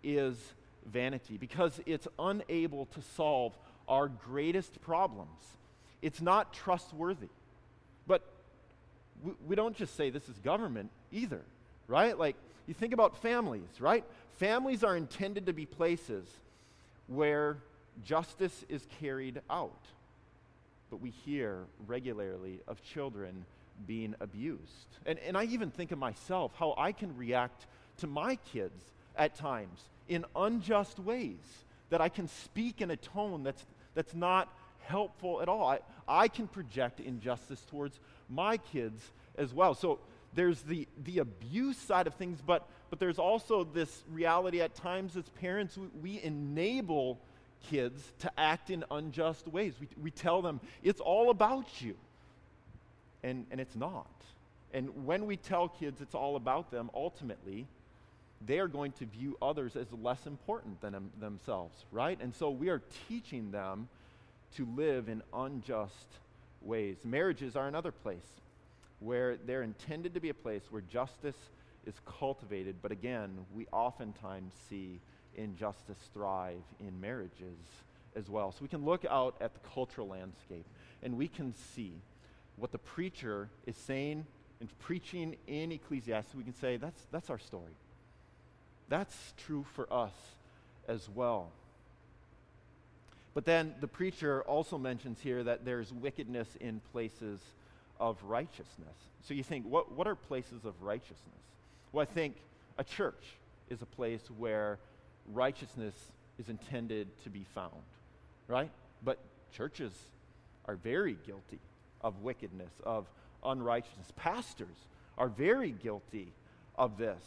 is 0.03 0.37
vanity 0.85 1.37
because 1.37 1.81
it's 1.87 2.09
unable 2.19 2.87
to 2.87 3.03
solve 3.17 3.57
our 3.89 4.09
greatest 4.09 4.81
problems. 4.83 5.39
It's 6.03 6.21
not 6.21 6.53
trustworthy. 6.53 7.29
But 8.09 8.23
we, 9.23 9.33
we 9.47 9.57
don't 9.57 9.77
just 9.77 9.97
say 9.97 10.11
this 10.11 10.29
is 10.29 10.37
government 10.39 10.91
either, 11.13 11.43
right? 11.87 12.19
Like, 12.19 12.35
you 12.67 12.75
think 12.75 12.93
about 12.93 13.23
families, 13.23 13.81
right? 13.81 14.05
Families 14.39 14.83
are 14.83 14.97
intended 14.97 15.47
to 15.47 15.53
be 15.53 15.67
places 15.67 16.27
where 17.07 17.59
justice 18.05 18.65
is 18.69 18.85
carried 19.01 19.41
out. 19.49 19.85
But 20.91 21.01
we 21.01 21.11
hear 21.11 21.59
regularly 21.87 22.61
of 22.67 22.83
children 22.83 23.45
being 23.87 24.15
abused. 24.21 24.99
And, 25.07 25.19
and 25.21 25.37
I 25.37 25.45
even 25.45 25.71
think 25.71 25.93
of 25.93 25.99
myself 25.99 26.53
how 26.59 26.75
I 26.77 26.93
can 26.93 27.17
react 27.17 27.67
to 27.99 28.07
my 28.07 28.37
kids 28.53 28.83
at 29.17 29.35
times 29.35 29.81
in 30.09 30.25
unjust 30.35 30.99
ways, 30.99 31.37
that 31.91 32.01
I 32.01 32.09
can 32.09 32.29
speak 32.29 32.81
in 32.81 32.91
a 32.91 32.97
tone 32.97 33.43
that's, 33.43 33.65
that's 33.95 34.15
not 34.15 34.49
helpful 34.87 35.43
at 35.43 35.49
all. 35.49 35.69
I, 35.69 35.79
I 36.07 36.29
can 36.29 36.49
project 36.49 37.01
injustice 37.01 37.61
towards 37.71 37.99
my 38.29 38.57
kids 38.57 39.03
as 39.37 39.53
well. 39.53 39.75
So 39.75 39.99
there's 40.35 40.63
the, 40.63 40.87
the 41.05 41.19
abuse 41.19 41.77
side 41.77 42.07
of 42.07 42.15
things, 42.15 42.41
but, 42.45 42.67
but 42.91 42.99
there's 42.99 43.19
also 43.19 43.65
this 43.65 44.05
reality 44.11 44.61
at 44.61 44.75
times 44.75 45.17
as 45.17 45.29
parents, 45.41 45.77
we, 45.77 45.89
we 46.03 46.23
enable 46.23 47.19
kids 47.71 48.13
to 48.21 48.31
act 48.39 48.71
in 48.71 48.85
unjust 48.91 49.49
ways. 49.49 49.75
We, 49.81 49.89
we 50.01 50.11
tell 50.11 50.43
them, 50.43 50.61
it's 50.83 51.01
all 51.01 51.31
about 51.31 51.83
you 51.83 51.97
and, 53.23 53.47
and 53.51 53.61
it's 53.61 53.77
not. 53.77 54.11
And 54.73 55.07
when 55.07 55.27
we 55.27 55.37
tell 55.37 55.69
kids 55.69 56.01
it's 56.01 56.15
all 56.15 56.37
about 56.37 56.71
them, 56.71 56.91
ultimately, 56.95 57.67
they 58.47 58.59
are 58.59 58.69
going 58.69 58.93
to 58.93 59.07
view 59.07 59.37
others 59.43 59.77
as 59.77 59.87
less 59.93 60.27
important 60.27 60.81
than 60.81 60.93
them, 60.93 61.11
themselves, 61.19 61.85
right? 61.91 62.19
And 62.21 62.35
so 62.35 62.51
we 62.51 62.69
are 62.69 62.83
teaching 63.09 63.51
them 63.51 63.89
to 64.57 64.67
live 64.77 65.09
in 65.09 65.23
unjust 65.35 66.07
ways. 66.63 66.99
Marriages 67.05 67.57
are 67.57 67.67
another 67.67 67.93
place 67.93 68.27
where 69.01 69.37
they're 69.47 69.63
intended 69.63 70.15
to 70.15 70.21
be 70.21 70.29
a 70.29 70.35
place 70.35 70.63
where 70.71 70.83
justice 70.83 71.37
is 71.87 71.95
cultivated. 72.07 72.77
But 72.83 72.93
again, 72.93 73.31
we 73.55 73.67
oftentimes 73.73 74.53
see 74.69 75.01
injustice 75.37 75.99
thrive 76.13 76.63
in 76.81 77.01
marriages 77.01 77.59
as 78.17 78.29
well. 78.29 78.53
So 78.53 78.59
we 78.63 78.69
can 78.69 78.85
look 78.85 79.05
out 79.09 79.37
at 79.41 79.55
the 79.55 79.61
cultural 79.73 80.09
landscape 80.09 80.67
and 81.03 81.17
we 81.17 81.29
can 81.29 81.55
see 81.75 81.93
what 82.59 82.73
the 82.73 82.79
preacher 82.79 83.49
is 83.67 83.77
saying 83.77 84.27
and 84.61 84.79
preaching 84.81 85.37
in 85.47 85.73
Ecclesiastes. 85.73 86.35
We 86.35 86.43
can 86.43 86.55
say 86.55 86.77
that's, 86.77 87.01
that's 87.13 87.31
our 87.31 87.39
story. 87.39 87.73
That's 88.89 89.35
true 89.37 89.65
for 89.75 89.93
us 89.93 90.15
as 90.89 91.09
well. 91.09 91.51
But 93.35 93.45
then 93.45 93.75
the 93.81 93.87
preacher 93.87 94.43
also 94.43 94.79
mentions 94.79 95.21
here 95.21 95.45
that 95.45 95.65
there's 95.65 95.93
wickedness 95.93 96.49
in 96.61 96.81
places 96.93 97.41
of 98.01 98.17
righteousness. 98.25 98.97
So 99.23 99.35
you 99.35 99.45
think, 99.45 99.67
what, 99.67 99.93
what 99.93 100.07
are 100.07 100.15
places 100.15 100.65
of 100.65 100.83
righteousness? 100.83 101.19
Well, 101.93 102.03
I 102.03 102.13
think 102.13 102.37
a 102.79 102.85
church 102.85 103.25
is 103.71 103.83
a 103.83 103.87
place 103.87 104.23
where 104.39 104.79
righteousness 105.33 105.95
is 106.39 106.49
intended 106.49 107.09
to 107.25 107.31
be 107.31 107.45
found, 107.55 107.83
right? 108.49 108.71
But 109.05 109.19
churches 109.53 109.93
are 110.67 110.77
very 110.77 111.17
guilty 111.27 111.61
of 112.01 112.21
wickedness, 112.23 112.73
of 112.85 113.07
unrighteousness. 113.45 114.13
Pastors 114.17 114.77
are 115.17 115.29
very 115.29 115.71
guilty 115.71 116.33
of 116.77 116.97
this. 116.99 117.23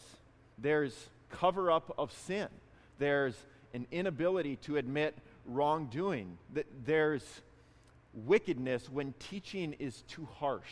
There's 0.58 1.08
cover 1.30 1.70
up 1.70 1.94
of 1.98 2.12
sin, 2.12 2.48
there's 2.98 3.34
an 3.74 3.86
inability 3.90 4.56
to 4.56 4.76
admit 4.76 5.16
wrongdoing, 5.46 6.36
there's 6.84 7.24
wickedness 8.12 8.88
when 8.90 9.14
teaching 9.18 9.72
is 9.78 10.02
too 10.02 10.28
harsh 10.34 10.70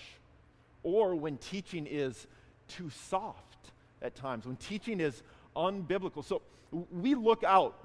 or 0.82 1.14
when 1.14 1.38
teaching 1.38 1.86
is 1.86 2.26
too 2.68 2.90
soft 2.90 3.70
at 4.02 4.14
times, 4.14 4.46
when 4.46 4.56
teaching 4.56 5.00
is 5.00 5.22
unbiblical. 5.56 6.24
So 6.24 6.42
we 6.90 7.14
look 7.14 7.42
out, 7.44 7.76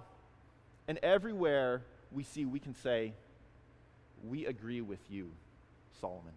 and 0.87 0.97
everywhere 1.01 1.81
we 2.11 2.23
see, 2.23 2.45
we 2.45 2.59
can 2.59 2.75
say, 2.75 3.13
We 4.23 4.45
agree 4.45 4.81
with 4.81 4.99
you, 5.09 5.31
Solomon. 6.05 6.33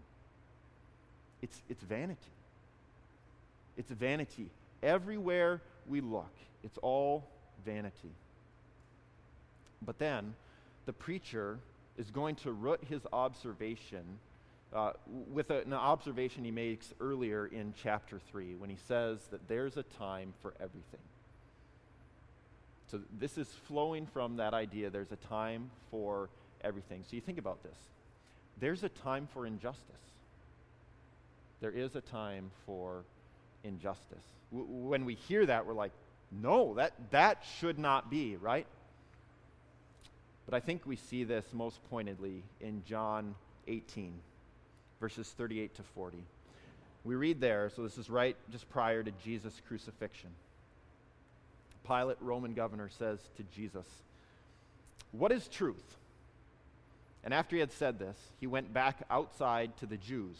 It's, 1.42 1.60
it's 1.68 1.82
vanity. 1.82 2.16
It's 3.76 3.90
vanity. 3.90 4.48
Everywhere 4.82 5.60
we 5.86 6.00
look, 6.00 6.32
it's 6.64 6.78
all 6.78 7.28
vanity. 7.66 8.14
But 9.84 9.98
then, 9.98 10.34
the 10.86 10.92
preacher 10.94 11.58
is 11.98 12.10
going 12.10 12.36
to 12.36 12.52
root 12.52 12.80
his 12.88 13.02
observation 13.12 14.04
uh, 14.72 14.92
with 15.30 15.50
a, 15.50 15.62
an 15.62 15.74
observation 15.74 16.44
he 16.44 16.50
makes 16.50 16.94
earlier 17.00 17.46
in 17.46 17.74
chapter 17.82 18.18
3 18.30 18.54
when 18.54 18.70
he 18.70 18.76
says 18.86 19.18
that 19.30 19.48
there's 19.48 19.76
a 19.76 19.82
time 19.82 20.32
for 20.40 20.54
everything. 20.60 21.00
So, 22.90 23.00
this 23.18 23.36
is 23.36 23.48
flowing 23.66 24.06
from 24.06 24.36
that 24.36 24.54
idea 24.54 24.88
there's 24.88 25.12
a 25.12 25.28
time 25.28 25.70
for 25.90 26.30
everything. 26.62 27.04
So, 27.08 27.16
you 27.16 27.20
think 27.20 27.38
about 27.38 27.62
this 27.62 27.76
there's 28.60 28.84
a 28.84 28.88
time 28.88 29.28
for 29.32 29.46
injustice. 29.46 29.84
There 31.60 31.70
is 31.70 31.96
a 31.96 32.00
time 32.00 32.50
for 32.66 33.04
injustice. 33.64 34.24
W- 34.52 34.70
when 34.88 35.04
we 35.04 35.14
hear 35.14 35.44
that, 35.46 35.66
we're 35.66 35.74
like, 35.74 35.92
no, 36.30 36.74
that, 36.74 36.92
that 37.10 37.44
should 37.58 37.78
not 37.78 38.10
be, 38.10 38.36
right? 38.36 38.66
But 40.46 40.54
I 40.54 40.60
think 40.60 40.86
we 40.86 40.96
see 40.96 41.24
this 41.24 41.44
most 41.52 41.78
pointedly 41.90 42.42
in 42.60 42.82
John 42.84 43.34
18, 43.66 44.12
verses 45.00 45.28
38 45.36 45.74
to 45.76 45.82
40. 45.82 46.18
We 47.04 47.14
read 47.14 47.40
there, 47.40 47.70
so 47.74 47.82
this 47.82 47.98
is 47.98 48.10
right 48.10 48.36
just 48.50 48.68
prior 48.70 49.02
to 49.02 49.10
Jesus' 49.24 49.60
crucifixion. 49.66 50.30
Pilate, 51.86 52.18
Roman 52.20 52.54
governor, 52.54 52.90
says 52.98 53.18
to 53.36 53.42
Jesus, 53.54 53.86
What 55.12 55.32
is 55.32 55.48
truth? 55.48 55.96
And 57.28 57.34
after 57.34 57.56
he 57.56 57.60
had 57.60 57.72
said 57.72 57.98
this, 57.98 58.16
he 58.40 58.46
went 58.46 58.72
back 58.72 59.02
outside 59.10 59.76
to 59.80 59.86
the 59.86 59.98
Jews 59.98 60.38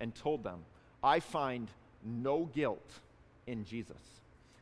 and 0.00 0.12
told 0.12 0.42
them, 0.42 0.64
I 1.00 1.20
find 1.20 1.68
no 2.04 2.46
guilt 2.52 2.90
in 3.46 3.64
Jesus. 3.64 4.02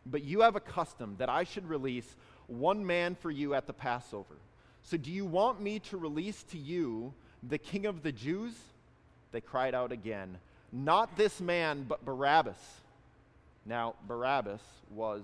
But 0.04 0.25
you 0.25 0.42
have 0.42 0.56
a 0.56 0.61
custom 0.61 1.14
that 1.16 1.30
I 1.30 1.44
should 1.44 1.66
release 1.66 2.16
one 2.49 2.87
man 2.87 3.14
for 3.14 3.30
you 3.30 3.54
at 3.54 3.66
the 3.66 3.73
Passover. 3.73 4.35
So 4.83 4.99
do 4.99 5.11
you 5.11 5.25
want 5.25 5.62
me 5.62 5.78
to 5.78 5.97
release 5.97 6.42
to 6.50 6.59
you 6.59 7.14
the 7.42 7.56
king 7.56 7.87
of 7.87 8.02
the 8.02 8.12
Jews? 8.12 8.52
They 9.33 9.40
cried 9.40 9.75
out 9.75 9.90
again, 9.90 10.37
Not 10.71 11.16
this 11.16 11.40
man, 11.40 11.87
but 11.88 12.04
Barabbas. 12.04 12.59
Now, 13.64 13.94
Barabbas 14.06 14.61
was 14.90 15.23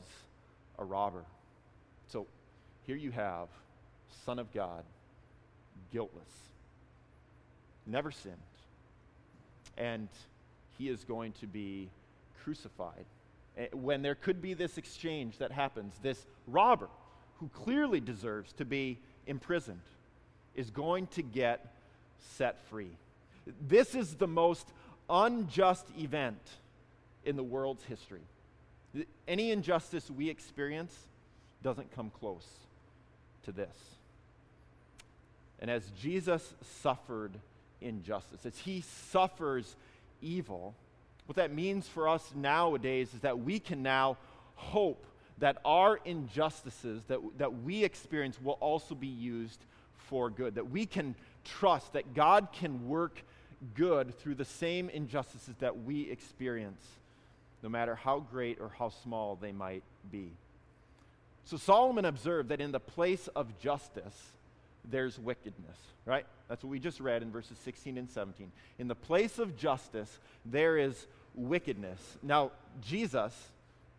a 0.79 0.85
robber. 0.87 1.27
So 2.09 2.27
here 2.87 2.97
you 2.97 3.11
have 3.11 3.49
Son 4.25 4.39
of 4.39 4.51
God, 4.55 4.85
guiltless, 5.93 6.31
never 7.87 8.11
sinned 8.11 8.37
and 9.81 10.09
he 10.79 10.89
is 10.89 11.05
going 11.05 11.33
to 11.41 11.47
be 11.47 11.89
crucified. 12.45 13.05
Eh, 13.57 13.67
when 13.73 14.03
there 14.03 14.15
could 14.15 14.41
be 14.41 14.55
this 14.55 14.79
exchange 14.79 15.39
that 15.39 15.51
happens, 15.51 15.95
this 16.03 16.25
robber, 16.47 16.89
who 17.39 17.49
clearly 17.49 18.01
deserves 18.01 18.53
to 18.53 18.65
be 18.65 18.99
imprisoned, 19.27 19.81
is 20.55 20.71
going 20.71 21.07
to 21.09 21.23
get 21.23 21.75
set 22.37 22.59
free. 22.69 22.91
This 23.67 23.95
is 23.95 24.15
the 24.15 24.29
most 24.29 24.69
unjust 25.09 25.87
event 25.99 26.43
in 27.25 27.37
the 27.37 27.43
world's 27.43 27.85
history. 27.85 28.21
Any 29.27 29.51
injustice 29.51 30.11
we 30.11 30.29
experience 30.29 30.95
doesn't 31.63 31.95
come 31.95 32.11
close 32.21 32.47
to 33.45 33.53
this. 33.53 33.75
And 35.61 35.71
as 35.71 35.85
Jesus 36.01 36.55
suffered 36.83 37.33
injustice, 37.81 38.45
as 38.47 38.59
he 38.59 38.83
suffers 39.11 39.77
evil, 40.23 40.75
what 41.27 41.37
that 41.37 41.53
means 41.53 41.87
for 41.87 42.09
us 42.09 42.33
nowadays 42.35 43.13
is 43.15 43.21
that 43.21 43.39
we 43.39 43.61
can 43.61 43.83
now 43.83 44.17
hope 44.57 45.07
that 45.39 45.59
our 45.65 45.99
injustices 46.05 47.03
that, 47.09 47.19
that 47.39 47.63
we 47.63 47.85
experience 47.85 48.41
will 48.43 48.59
also 48.61 48.95
be 48.95 49.07
used 49.07 49.61
for 50.09 50.29
good, 50.29 50.55
that 50.57 50.71
we 50.71 50.87
can 50.87 51.15
trust 51.45 51.93
that 51.93 52.15
God 52.15 52.49
can 52.53 52.89
work 52.89 53.23
good 53.75 54.19
through 54.19 54.35
the 54.35 54.45
same 54.45 54.89
injustices 54.89 55.55
that 55.61 55.85
we 55.85 56.11
experience, 56.11 56.85
no 57.63 57.69
matter 57.69 57.95
how 57.95 58.21
great 58.21 58.59
or 58.61 58.71
how 58.79 58.89
small 58.89 59.37
they 59.41 59.53
might 59.53 59.83
be. 60.11 60.31
So 61.45 61.57
Solomon 61.57 62.05
observed 62.05 62.51
that 62.51 62.61
in 62.61 62.73
the 62.73 62.81
place 62.81 63.29
of 63.29 63.59
justice, 63.59 64.33
there's 64.85 65.19
wickedness, 65.19 65.77
right? 66.05 66.27
That's 66.49 66.65
what 66.65 66.71
we 66.71 66.79
just 66.79 67.01
read 67.01 67.23
in 67.23 67.31
verses 67.31 67.59
16 67.65 67.99
and 67.99 68.11
17. 68.11 68.51
In 68.79 68.89
the 68.89 68.95
place 68.95 69.39
of 69.39 69.57
justice, 69.57 70.19
there 70.45 70.79
is 70.79 71.07
wickedness. 71.35 72.01
Now, 72.23 72.53
Jesus, 72.81 73.35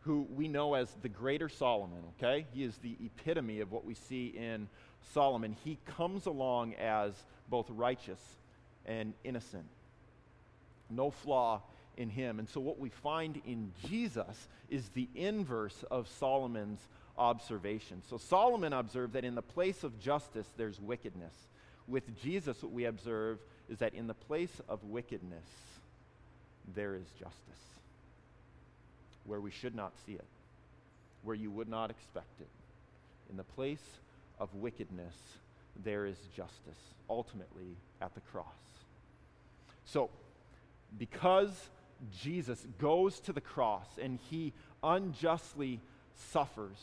who 0.01 0.27
we 0.35 0.47
know 0.47 0.73
as 0.73 0.89
the 1.01 1.09
greater 1.09 1.49
Solomon, 1.49 1.99
okay? 2.17 2.45
He 2.53 2.63
is 2.63 2.77
the 2.77 2.95
epitome 3.03 3.59
of 3.59 3.71
what 3.71 3.85
we 3.85 3.93
see 3.93 4.27
in 4.27 4.67
Solomon. 5.13 5.55
He 5.63 5.77
comes 5.85 6.25
along 6.25 6.75
as 6.75 7.13
both 7.49 7.67
righteous 7.69 8.19
and 8.85 9.13
innocent. 9.23 9.65
No 10.89 11.11
flaw 11.11 11.61
in 11.97 12.09
him. 12.09 12.39
And 12.39 12.49
so, 12.49 12.59
what 12.59 12.79
we 12.79 12.89
find 12.89 13.41
in 13.45 13.71
Jesus 13.87 14.47
is 14.69 14.89
the 14.89 15.07
inverse 15.15 15.83
of 15.91 16.07
Solomon's 16.07 16.79
observation. 17.17 18.01
So 18.09 18.17
Solomon 18.17 18.73
observed 18.73 19.13
that 19.13 19.25
in 19.25 19.35
the 19.35 19.41
place 19.41 19.83
of 19.83 19.99
justice, 19.99 20.47
there's 20.57 20.79
wickedness. 20.79 21.33
With 21.87 22.21
Jesus, 22.21 22.61
what 22.61 22.71
we 22.71 22.85
observe 22.85 23.39
is 23.69 23.79
that 23.79 23.93
in 23.93 24.07
the 24.07 24.13
place 24.13 24.61
of 24.69 24.83
wickedness, 24.83 25.47
there 26.75 26.95
is 26.95 27.05
justice. 27.19 27.35
Where 29.25 29.41
we 29.41 29.51
should 29.51 29.75
not 29.75 29.93
see 30.05 30.13
it, 30.13 30.25
where 31.23 31.35
you 31.35 31.51
would 31.51 31.69
not 31.69 31.89
expect 31.89 32.39
it. 32.39 32.49
In 33.29 33.37
the 33.37 33.43
place 33.43 33.99
of 34.39 34.53
wickedness, 34.55 35.15
there 35.83 36.05
is 36.05 36.17
justice, 36.35 36.79
ultimately 37.09 37.77
at 38.01 38.13
the 38.13 38.21
cross. 38.21 38.45
So, 39.85 40.09
because 40.97 41.69
Jesus 42.21 42.65
goes 42.79 43.19
to 43.21 43.33
the 43.33 43.41
cross 43.41 43.87
and 44.01 44.19
he 44.29 44.53
unjustly 44.83 45.79
suffers, 46.15 46.79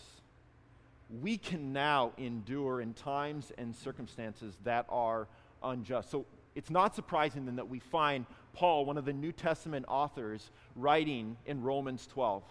we 1.23 1.39
can 1.39 1.73
now 1.73 2.13
endure 2.19 2.81
in 2.81 2.95
times 2.95 3.53
and 3.57 3.75
circumstances 3.75 4.55
that 4.65 4.87
are 4.89 5.27
unjust. 5.63 6.11
So 6.11 6.27
it's 6.55 6.71
not 6.71 6.95
surprising 6.95 7.47
then 7.47 7.57
that 7.57 7.69
we 7.69 7.79
find 7.79 8.27
Paul, 8.53 8.85
one 8.85 8.99
of 8.99 9.05
the 9.05 9.13
New 9.13 9.33
Testament 9.33 9.87
authors, 9.89 10.51
writing 10.77 11.37
in 11.47 11.63
Romans 11.63 12.07
12 12.13 12.43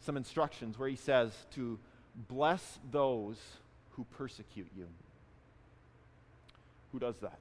some 0.00 0.16
instructions 0.16 0.78
where 0.78 0.88
he 0.88 0.96
says 0.96 1.30
to 1.54 1.78
bless 2.28 2.78
those 2.90 3.36
who 3.90 4.04
persecute 4.16 4.68
you. 4.76 4.86
Who 6.92 6.98
does 6.98 7.16
that? 7.22 7.38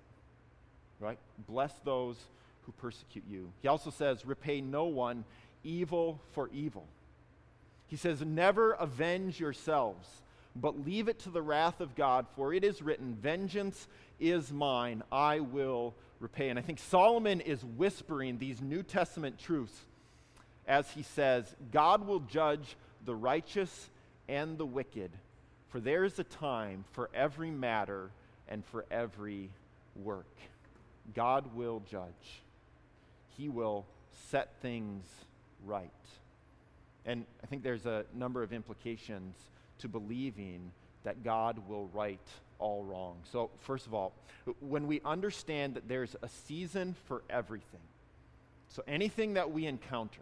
Right? 0.99 1.17
Bless 1.47 1.73
those 1.85 2.17
who 2.63 2.73
persecute 2.73 3.23
you. 3.29 3.51
He 3.61 3.67
also 3.67 3.89
says, 3.89 4.25
repay 4.25 4.61
no 4.61 4.85
one 4.85 5.23
evil 5.63 6.19
for 6.33 6.49
evil. 6.53 6.85
He 7.89 7.97
says, 7.97 8.21
Never 8.21 8.71
avenge 8.73 9.39
yourselves, 9.39 10.07
but 10.55 10.85
leave 10.85 11.09
it 11.09 11.19
to 11.19 11.29
the 11.29 11.41
wrath 11.41 11.81
of 11.81 11.95
God, 11.95 12.25
for 12.35 12.53
it 12.53 12.63
is 12.63 12.81
written, 12.81 13.17
Vengeance 13.21 13.87
is 14.19 14.51
mine, 14.51 15.03
I 15.11 15.41
will 15.41 15.93
repay. 16.19 16.49
And 16.49 16.57
I 16.57 16.61
think 16.61 16.79
Solomon 16.79 17.41
is 17.41 17.63
whispering 17.63 18.37
these 18.37 18.61
New 18.61 18.83
Testament 18.83 19.37
truths 19.37 19.85
as 20.69 20.89
he 20.91 21.01
says, 21.01 21.55
God 21.71 22.05
will 22.05 22.19
judge 22.19 22.77
the 23.03 23.15
righteous 23.15 23.89
and 24.29 24.57
the 24.57 24.65
wicked, 24.65 25.09
for 25.69 25.79
there 25.79 26.05
is 26.05 26.19
a 26.19 26.23
time 26.23 26.85
for 26.91 27.09
every 27.13 27.49
matter 27.49 28.11
and 28.47 28.63
for 28.63 28.85
every 28.91 29.49
work. 29.95 30.27
God 31.15 31.55
will 31.55 31.81
judge, 31.89 32.43
He 33.35 33.49
will 33.49 33.85
set 34.29 34.53
things 34.61 35.05
right. 35.65 35.89
And 37.05 37.25
I 37.43 37.47
think 37.47 37.63
there's 37.63 37.85
a 37.85 38.05
number 38.13 38.43
of 38.43 38.53
implications 38.53 39.35
to 39.79 39.87
believing 39.87 40.71
that 41.03 41.23
God 41.23 41.59
will 41.67 41.87
right 41.93 42.19
all 42.59 42.83
wrong. 42.83 43.17
So, 43.31 43.49
first 43.59 43.87
of 43.87 43.93
all, 43.93 44.13
when 44.59 44.87
we 44.87 45.01
understand 45.05 45.75
that 45.75 45.87
there's 45.87 46.15
a 46.21 46.27
season 46.27 46.95
for 47.07 47.23
everything, 47.29 47.79
so 48.67 48.83
anything 48.87 49.33
that 49.35 49.51
we 49.51 49.65
encounter, 49.65 50.21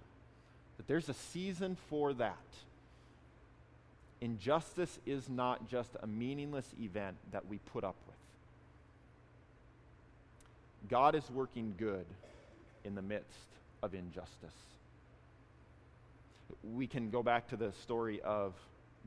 that 0.77 0.87
there's 0.87 1.09
a 1.09 1.13
season 1.13 1.75
for 1.89 2.13
that. 2.13 2.37
Injustice 4.21 4.99
is 5.05 5.29
not 5.29 5.69
just 5.69 5.91
a 6.01 6.07
meaningless 6.07 6.73
event 6.81 7.17
that 7.31 7.45
we 7.47 7.57
put 7.57 7.83
up 7.83 7.95
with. 8.07 8.15
God 10.89 11.15
is 11.15 11.29
working 11.31 11.73
good 11.77 12.05
in 12.83 12.95
the 12.95 13.01
midst 13.01 13.49
of 13.83 13.93
injustice. 13.93 14.76
We 16.63 16.87
can 16.87 17.09
go 17.09 17.23
back 17.23 17.47
to 17.49 17.57
the 17.57 17.71
story 17.81 18.21
of 18.21 18.53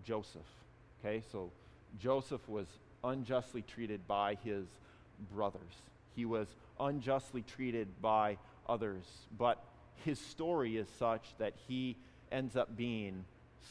Joseph. 0.05 0.43
Okay, 1.01 1.23
so 1.33 1.51
Joseph 1.99 2.47
was 2.49 2.67
unjustly 3.03 3.63
treated 3.63 4.07
by 4.07 4.37
his 4.45 4.67
brothers, 5.35 5.75
he 6.17 6.25
was 6.25 6.49
unjustly 6.79 7.43
treated 7.43 7.89
by 8.01 8.39
others, 8.69 9.05
but 9.37 9.63
his 10.05 10.19
story 10.19 10.77
is 10.77 10.89
such 10.99 11.35
that 11.39 11.55
he 11.69 11.97
ends 12.33 12.57
up 12.57 12.77
being 12.77 13.25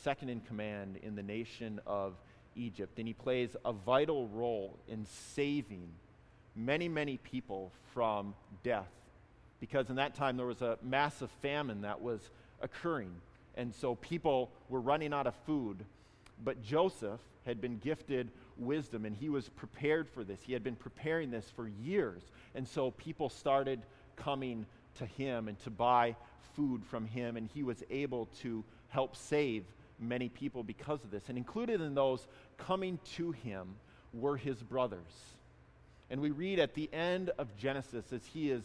second 0.03 0.29
in 0.29 0.39
command 0.41 0.99
in 1.01 1.15
the 1.15 1.23
nation 1.23 1.79
of 1.87 2.13
Egypt, 2.55 2.97
and 2.99 3.07
he 3.07 3.13
plays 3.13 3.55
a 3.65 3.73
vital 3.73 4.27
role 4.27 4.77
in 4.87 5.05
saving 5.05 5.87
many, 6.55 6.87
many 6.87 7.17
people 7.17 7.71
from 7.93 8.35
death. 8.63 8.89
Because 9.59 9.89
in 9.89 9.95
that 9.95 10.15
time 10.15 10.37
there 10.37 10.45
was 10.45 10.61
a 10.61 10.77
massive 10.83 11.29
famine 11.41 11.81
that 11.81 12.01
was 12.01 12.21
occurring, 12.61 13.11
and 13.59 13.75
so 13.75 13.95
people 13.95 14.49
were 14.69 14.79
running 14.79 15.13
out 15.13 15.27
of 15.27 15.35
food. 15.45 15.83
But 16.41 16.63
Joseph 16.63 17.19
had 17.45 17.59
been 17.59 17.77
gifted 17.77 18.31
wisdom, 18.57 19.03
and 19.03 19.13
he 19.13 19.27
was 19.27 19.49
prepared 19.49 20.07
for 20.07 20.23
this. 20.23 20.39
He 20.41 20.53
had 20.53 20.63
been 20.63 20.77
preparing 20.77 21.29
this 21.29 21.51
for 21.53 21.67
years, 21.67 22.21
and 22.55 22.65
so 22.65 22.91
people 22.91 23.27
started 23.27 23.81
coming 24.15 24.65
to 24.97 25.05
him 25.05 25.49
and 25.49 25.59
to 25.59 25.69
buy 25.69 26.15
food 26.55 26.85
from 26.85 27.05
him, 27.05 27.35
and 27.35 27.49
he 27.53 27.63
was 27.63 27.83
able 27.89 28.27
to 28.41 28.63
help 28.87 29.17
save 29.17 29.65
many 29.99 30.29
people 30.29 30.63
because 30.63 31.03
of 31.03 31.11
this. 31.11 31.23
And 31.27 31.37
included 31.37 31.81
in 31.81 31.93
those 31.93 32.25
coming 32.57 32.97
to 33.15 33.31
him 33.31 33.75
were 34.13 34.37
his 34.37 34.63
brothers. 34.63 35.35
And 36.09 36.21
we 36.21 36.31
read 36.31 36.59
at 36.59 36.75
the 36.75 36.89
end 36.93 37.29
of 37.37 37.55
Genesis, 37.57 38.05
as 38.13 38.25
he 38.25 38.47
has 38.49 38.63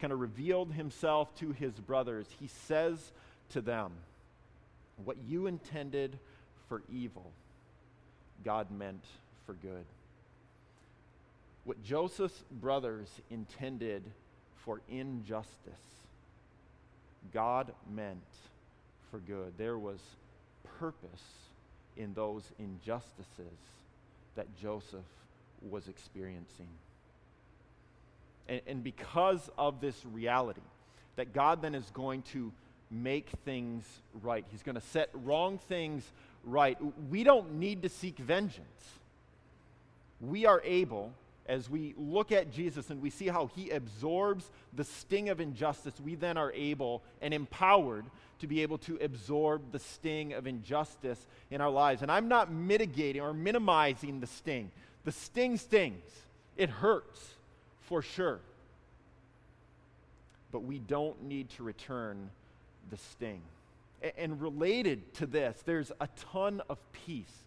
kind 0.00 0.14
of 0.14 0.20
revealed 0.20 0.72
himself 0.72 1.34
to 1.36 1.52
his 1.52 1.74
brothers, 1.74 2.26
he 2.40 2.46
says 2.46 3.12
to 3.50 3.60
them, 3.60 3.92
What 5.04 5.16
you 5.26 5.46
intended 5.46 6.18
for 6.68 6.82
evil, 6.92 7.30
God 8.44 8.70
meant 8.70 9.04
for 9.46 9.54
good. 9.54 9.84
What 11.64 11.82
Joseph's 11.82 12.42
brothers 12.50 13.08
intended 13.30 14.02
for 14.64 14.80
injustice, 14.88 15.46
God 17.32 17.72
meant 17.92 18.18
for 19.10 19.18
good. 19.18 19.52
There 19.58 19.78
was 19.78 20.00
purpose 20.78 21.24
in 21.96 22.14
those 22.14 22.44
injustices 22.58 23.58
that 24.36 24.46
Joseph 24.60 25.04
was 25.68 25.88
experiencing. 25.88 26.68
And, 28.48 28.60
and, 28.66 28.82
because 28.82 29.50
of 29.58 29.80
this 29.80 29.94
reality, 30.04 30.62
that 31.16 31.32
God 31.34 31.62
then 31.62 31.74
is 31.74 31.90
going 31.92 32.22
to 32.32 32.50
make 32.90 33.28
things 33.44 33.84
right, 34.22 34.44
He's 34.50 34.62
going 34.62 34.74
to 34.74 34.80
set 34.80 35.10
wrong 35.12 35.58
things 35.58 36.04
right. 36.44 36.78
We 37.10 37.24
don't 37.24 37.54
need 37.54 37.82
to 37.82 37.88
seek 37.88 38.18
vengeance. 38.18 38.66
We 40.20 40.46
are 40.46 40.60
able 40.64 41.12
as 41.50 41.68
we 41.68 41.94
look 41.98 42.30
at 42.30 42.52
Jesus 42.52 42.90
and 42.90 43.02
we 43.02 43.10
see 43.10 43.26
how 43.26 43.50
he 43.56 43.70
absorbs 43.70 44.50
the 44.72 44.84
sting 44.84 45.30
of 45.30 45.40
injustice, 45.40 45.94
we 46.00 46.14
then 46.14 46.36
are 46.36 46.52
able 46.52 47.02
and 47.20 47.34
empowered 47.34 48.04
to 48.38 48.46
be 48.46 48.62
able 48.62 48.78
to 48.78 48.96
absorb 49.02 49.72
the 49.72 49.80
sting 49.80 50.32
of 50.32 50.46
injustice 50.46 51.26
in 51.50 51.60
our 51.60 51.68
lives. 51.68 52.02
And 52.02 52.10
I'm 52.10 52.28
not 52.28 52.52
mitigating 52.52 53.20
or 53.20 53.34
minimizing 53.34 54.20
the 54.20 54.28
sting. 54.28 54.70
The 55.04 55.10
sting 55.10 55.56
stings, 55.56 56.04
it 56.56 56.70
hurts 56.70 57.34
for 57.80 58.00
sure. 58.00 58.38
But 60.52 60.60
we 60.60 60.78
don't 60.78 61.24
need 61.24 61.50
to 61.50 61.64
return 61.64 62.30
the 62.90 62.96
sting. 62.96 63.42
And 64.18 64.40
related 64.40 65.14
to 65.14 65.26
this, 65.26 65.62
there's 65.64 65.92
a 66.00 66.08
ton 66.32 66.62
of 66.68 66.78
peace 66.92 67.44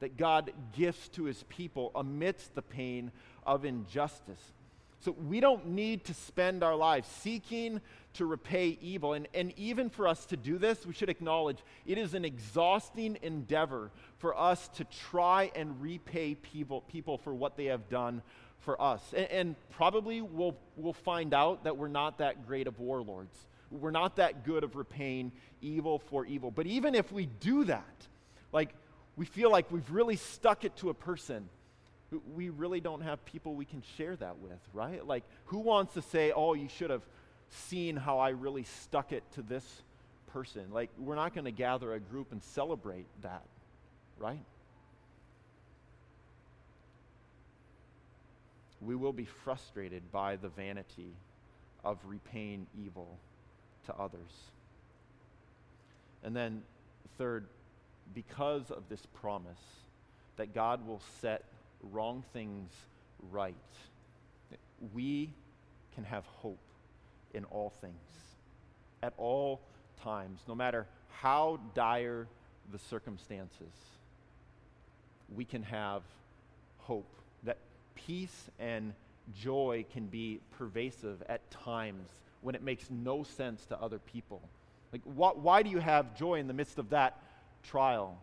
that 0.00 0.16
God 0.16 0.52
gifts 0.76 1.08
to 1.10 1.24
his 1.24 1.44
people 1.48 1.90
amidst 1.94 2.54
the 2.54 2.62
pain 2.62 3.10
of 3.46 3.64
injustice. 3.64 4.52
So 5.00 5.12
we 5.12 5.40
don't 5.40 5.68
need 5.68 6.04
to 6.04 6.14
spend 6.14 6.62
our 6.62 6.76
lives 6.76 7.08
seeking 7.08 7.80
to 8.14 8.26
repay 8.26 8.78
evil. 8.82 9.14
And, 9.14 9.28
and 9.32 9.52
even 9.56 9.88
for 9.88 10.06
us 10.06 10.26
to 10.26 10.36
do 10.36 10.58
this, 10.58 10.84
we 10.84 10.92
should 10.92 11.08
acknowledge 11.08 11.58
it 11.86 11.96
is 11.96 12.12
an 12.12 12.24
exhausting 12.24 13.18
endeavor 13.22 13.90
for 14.18 14.38
us 14.38 14.68
to 14.76 14.84
try 14.84 15.50
and 15.54 15.80
repay 15.80 16.34
people, 16.34 16.82
people 16.82 17.16
for 17.16 17.32
what 17.32 17.56
they 17.56 17.66
have 17.66 17.88
done 17.88 18.20
for 18.58 18.80
us. 18.80 19.00
And, 19.16 19.30
and 19.30 19.56
probably 19.70 20.20
we'll, 20.20 20.56
we'll 20.76 20.92
find 20.92 21.32
out 21.32 21.64
that 21.64 21.78
we're 21.78 21.88
not 21.88 22.18
that 22.18 22.46
great 22.46 22.66
of 22.66 22.78
warlords. 22.78 23.34
We're 23.70 23.90
not 23.90 24.16
that 24.16 24.44
good 24.44 24.64
of 24.64 24.76
repaying 24.76 25.32
evil 25.62 25.98
for 25.98 26.26
evil. 26.26 26.50
But 26.50 26.66
even 26.66 26.94
if 26.94 27.12
we 27.12 27.26
do 27.26 27.64
that, 27.64 28.06
like 28.52 28.74
we 29.16 29.26
feel 29.26 29.50
like 29.50 29.70
we've 29.70 29.90
really 29.90 30.16
stuck 30.16 30.64
it 30.64 30.76
to 30.76 30.90
a 30.90 30.94
person 30.94 31.48
we 32.34 32.48
really 32.48 32.80
don't 32.80 33.02
have 33.02 33.24
people 33.24 33.54
we 33.54 33.64
can 33.64 33.82
share 33.96 34.16
that 34.16 34.38
with, 34.38 34.58
right? 34.72 35.06
Like, 35.06 35.24
who 35.46 35.58
wants 35.58 35.94
to 35.94 36.02
say, 36.02 36.32
oh, 36.32 36.54
you 36.54 36.68
should 36.68 36.90
have 36.90 37.02
seen 37.50 37.96
how 37.96 38.18
I 38.18 38.30
really 38.30 38.64
stuck 38.64 39.12
it 39.12 39.22
to 39.34 39.42
this 39.42 39.64
person? 40.32 40.66
Like, 40.72 40.90
we're 40.98 41.14
not 41.14 41.34
going 41.34 41.44
to 41.44 41.52
gather 41.52 41.94
a 41.94 42.00
group 42.00 42.32
and 42.32 42.42
celebrate 42.42 43.06
that, 43.22 43.44
right? 44.18 44.44
We 48.80 48.96
will 48.96 49.12
be 49.12 49.26
frustrated 49.44 50.10
by 50.10 50.36
the 50.36 50.48
vanity 50.48 51.12
of 51.84 51.98
repaying 52.06 52.66
evil 52.84 53.08
to 53.86 53.94
others. 53.94 54.50
And 56.22 56.34
then, 56.36 56.62
third, 57.18 57.46
because 58.14 58.70
of 58.70 58.88
this 58.88 59.06
promise 59.20 59.60
that 60.36 60.54
God 60.54 60.86
will 60.86 61.00
set 61.20 61.44
wrong 61.92 62.24
things 62.32 62.70
right, 63.30 63.54
we 64.94 65.30
can 65.94 66.04
have 66.04 66.24
hope 66.26 66.58
in 67.34 67.44
all 67.44 67.72
things, 67.80 67.94
at 69.02 69.12
all 69.16 69.60
times, 70.02 70.40
no 70.48 70.54
matter 70.54 70.86
how 71.20 71.58
dire 71.74 72.26
the 72.72 72.78
circumstances. 72.78 73.72
We 75.34 75.44
can 75.44 75.62
have 75.62 76.02
hope 76.78 77.08
that 77.44 77.58
peace 77.94 78.50
and 78.58 78.94
joy 79.38 79.84
can 79.92 80.06
be 80.06 80.40
pervasive 80.58 81.22
at 81.28 81.48
times 81.50 82.08
when 82.42 82.54
it 82.54 82.62
makes 82.62 82.90
no 82.90 83.22
sense 83.22 83.64
to 83.66 83.80
other 83.80 83.98
people. 83.98 84.40
Like, 84.92 85.02
wh- 85.04 85.36
why 85.42 85.62
do 85.62 85.70
you 85.70 85.78
have 85.78 86.16
joy 86.16 86.36
in 86.36 86.46
the 86.46 86.54
midst 86.54 86.78
of 86.78 86.90
that 86.90 87.22
trial? 87.62 88.18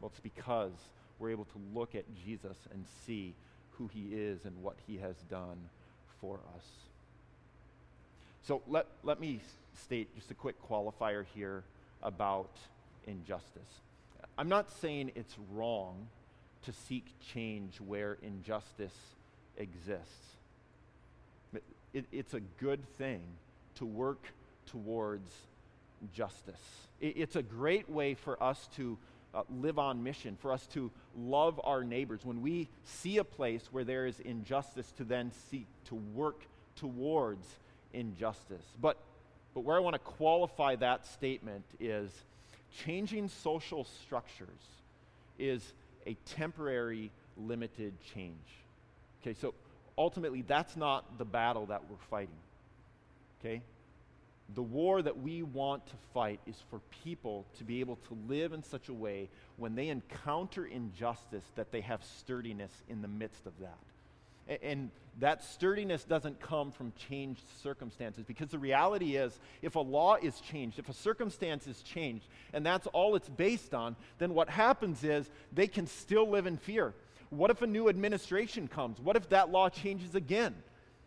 Well, 0.00 0.10
it's 0.10 0.20
because 0.20 0.72
we're 1.18 1.30
able 1.30 1.44
to 1.46 1.60
look 1.74 1.94
at 1.94 2.04
Jesus 2.24 2.56
and 2.72 2.84
see 3.06 3.34
who 3.72 3.88
he 3.88 4.08
is 4.12 4.44
and 4.44 4.62
what 4.62 4.76
he 4.86 4.98
has 4.98 5.16
done 5.30 5.58
for 6.20 6.40
us. 6.56 6.64
So 8.42 8.62
let, 8.66 8.86
let 9.02 9.20
me 9.20 9.40
state 9.74 10.14
just 10.14 10.30
a 10.30 10.34
quick 10.34 10.56
qualifier 10.66 11.24
here 11.34 11.64
about 12.02 12.50
injustice. 13.06 13.80
I'm 14.38 14.48
not 14.48 14.70
saying 14.80 15.12
it's 15.14 15.36
wrong 15.52 16.08
to 16.62 16.72
seek 16.72 17.06
change 17.32 17.80
where 17.80 18.16
injustice 18.22 18.96
exists. 19.56 20.36
It, 21.92 22.06
it's 22.12 22.34
a 22.34 22.40
good 22.40 22.80
thing 22.96 23.20
to 23.76 23.84
work 23.84 24.24
towards 24.66 25.30
justice. 26.14 26.60
It's 27.00 27.36
a 27.36 27.42
great 27.42 27.88
way 27.88 28.14
for 28.14 28.42
us 28.42 28.68
to 28.76 28.98
uh, 29.34 29.42
live 29.60 29.78
on 29.78 30.02
mission, 30.02 30.36
for 30.40 30.52
us 30.52 30.66
to 30.74 30.90
love 31.16 31.60
our 31.64 31.82
neighbors. 31.82 32.20
When 32.24 32.42
we 32.42 32.68
see 32.84 33.18
a 33.18 33.24
place 33.24 33.66
where 33.70 33.84
there 33.84 34.06
is 34.06 34.20
injustice, 34.20 34.90
to 34.98 35.04
then 35.04 35.30
seek 35.50 35.66
to 35.86 35.94
work 35.94 36.42
towards 36.76 37.46
injustice. 37.92 38.64
But, 38.80 38.96
but 39.54 39.60
where 39.60 39.76
I 39.76 39.80
want 39.80 39.94
to 39.94 40.00
qualify 40.00 40.76
that 40.76 41.06
statement 41.06 41.64
is 41.78 42.10
changing 42.84 43.28
social 43.28 43.84
structures 44.04 44.48
is 45.38 45.72
a 46.06 46.16
temporary, 46.26 47.10
limited 47.36 47.94
change. 48.14 48.34
Okay, 49.22 49.34
so 49.40 49.54
ultimately, 50.00 50.42
that's 50.42 50.76
not 50.76 51.18
the 51.18 51.24
battle 51.24 51.66
that 51.66 51.82
we're 51.88 51.96
fighting. 52.08 52.40
Okay? 53.40 53.60
The 54.54 54.62
war 54.62 55.02
that 55.02 55.20
we 55.22 55.42
want 55.42 55.86
to 55.86 55.92
fight 56.12 56.40
is 56.46 56.56
for 56.70 56.80
people 57.04 57.44
to 57.58 57.64
be 57.64 57.80
able 57.80 57.96
to 58.08 58.16
live 58.26 58.52
in 58.52 58.64
such 58.64 58.88
a 58.88 58.94
way 58.94 59.28
when 59.58 59.74
they 59.74 59.88
encounter 59.88 60.66
injustice 60.66 61.44
that 61.54 61.70
they 61.70 61.82
have 61.82 62.02
sturdiness 62.02 62.72
in 62.88 63.02
the 63.02 63.08
midst 63.08 63.46
of 63.46 63.52
that. 63.60 64.58
And 64.62 64.90
that 65.20 65.44
sturdiness 65.44 66.02
doesn't 66.02 66.40
come 66.40 66.72
from 66.72 66.92
changed 67.08 67.44
circumstances 67.62 68.24
because 68.26 68.48
the 68.48 68.58
reality 68.58 69.14
is, 69.16 69.38
if 69.62 69.76
a 69.76 69.80
law 69.80 70.16
is 70.16 70.40
changed, 70.40 70.80
if 70.80 70.88
a 70.88 70.94
circumstance 70.94 71.68
is 71.68 71.82
changed, 71.82 72.26
and 72.52 72.66
that's 72.66 72.88
all 72.88 73.14
it's 73.14 73.28
based 73.28 73.74
on, 73.74 73.94
then 74.18 74.34
what 74.34 74.48
happens 74.48 75.04
is 75.04 75.30
they 75.52 75.68
can 75.68 75.86
still 75.86 76.28
live 76.28 76.46
in 76.46 76.56
fear. 76.56 76.94
What 77.30 77.50
if 77.50 77.62
a 77.62 77.66
new 77.66 77.88
administration 77.88 78.68
comes? 78.68 79.00
What 79.00 79.16
if 79.16 79.28
that 79.30 79.50
law 79.50 79.68
changes 79.68 80.14
again? 80.14 80.54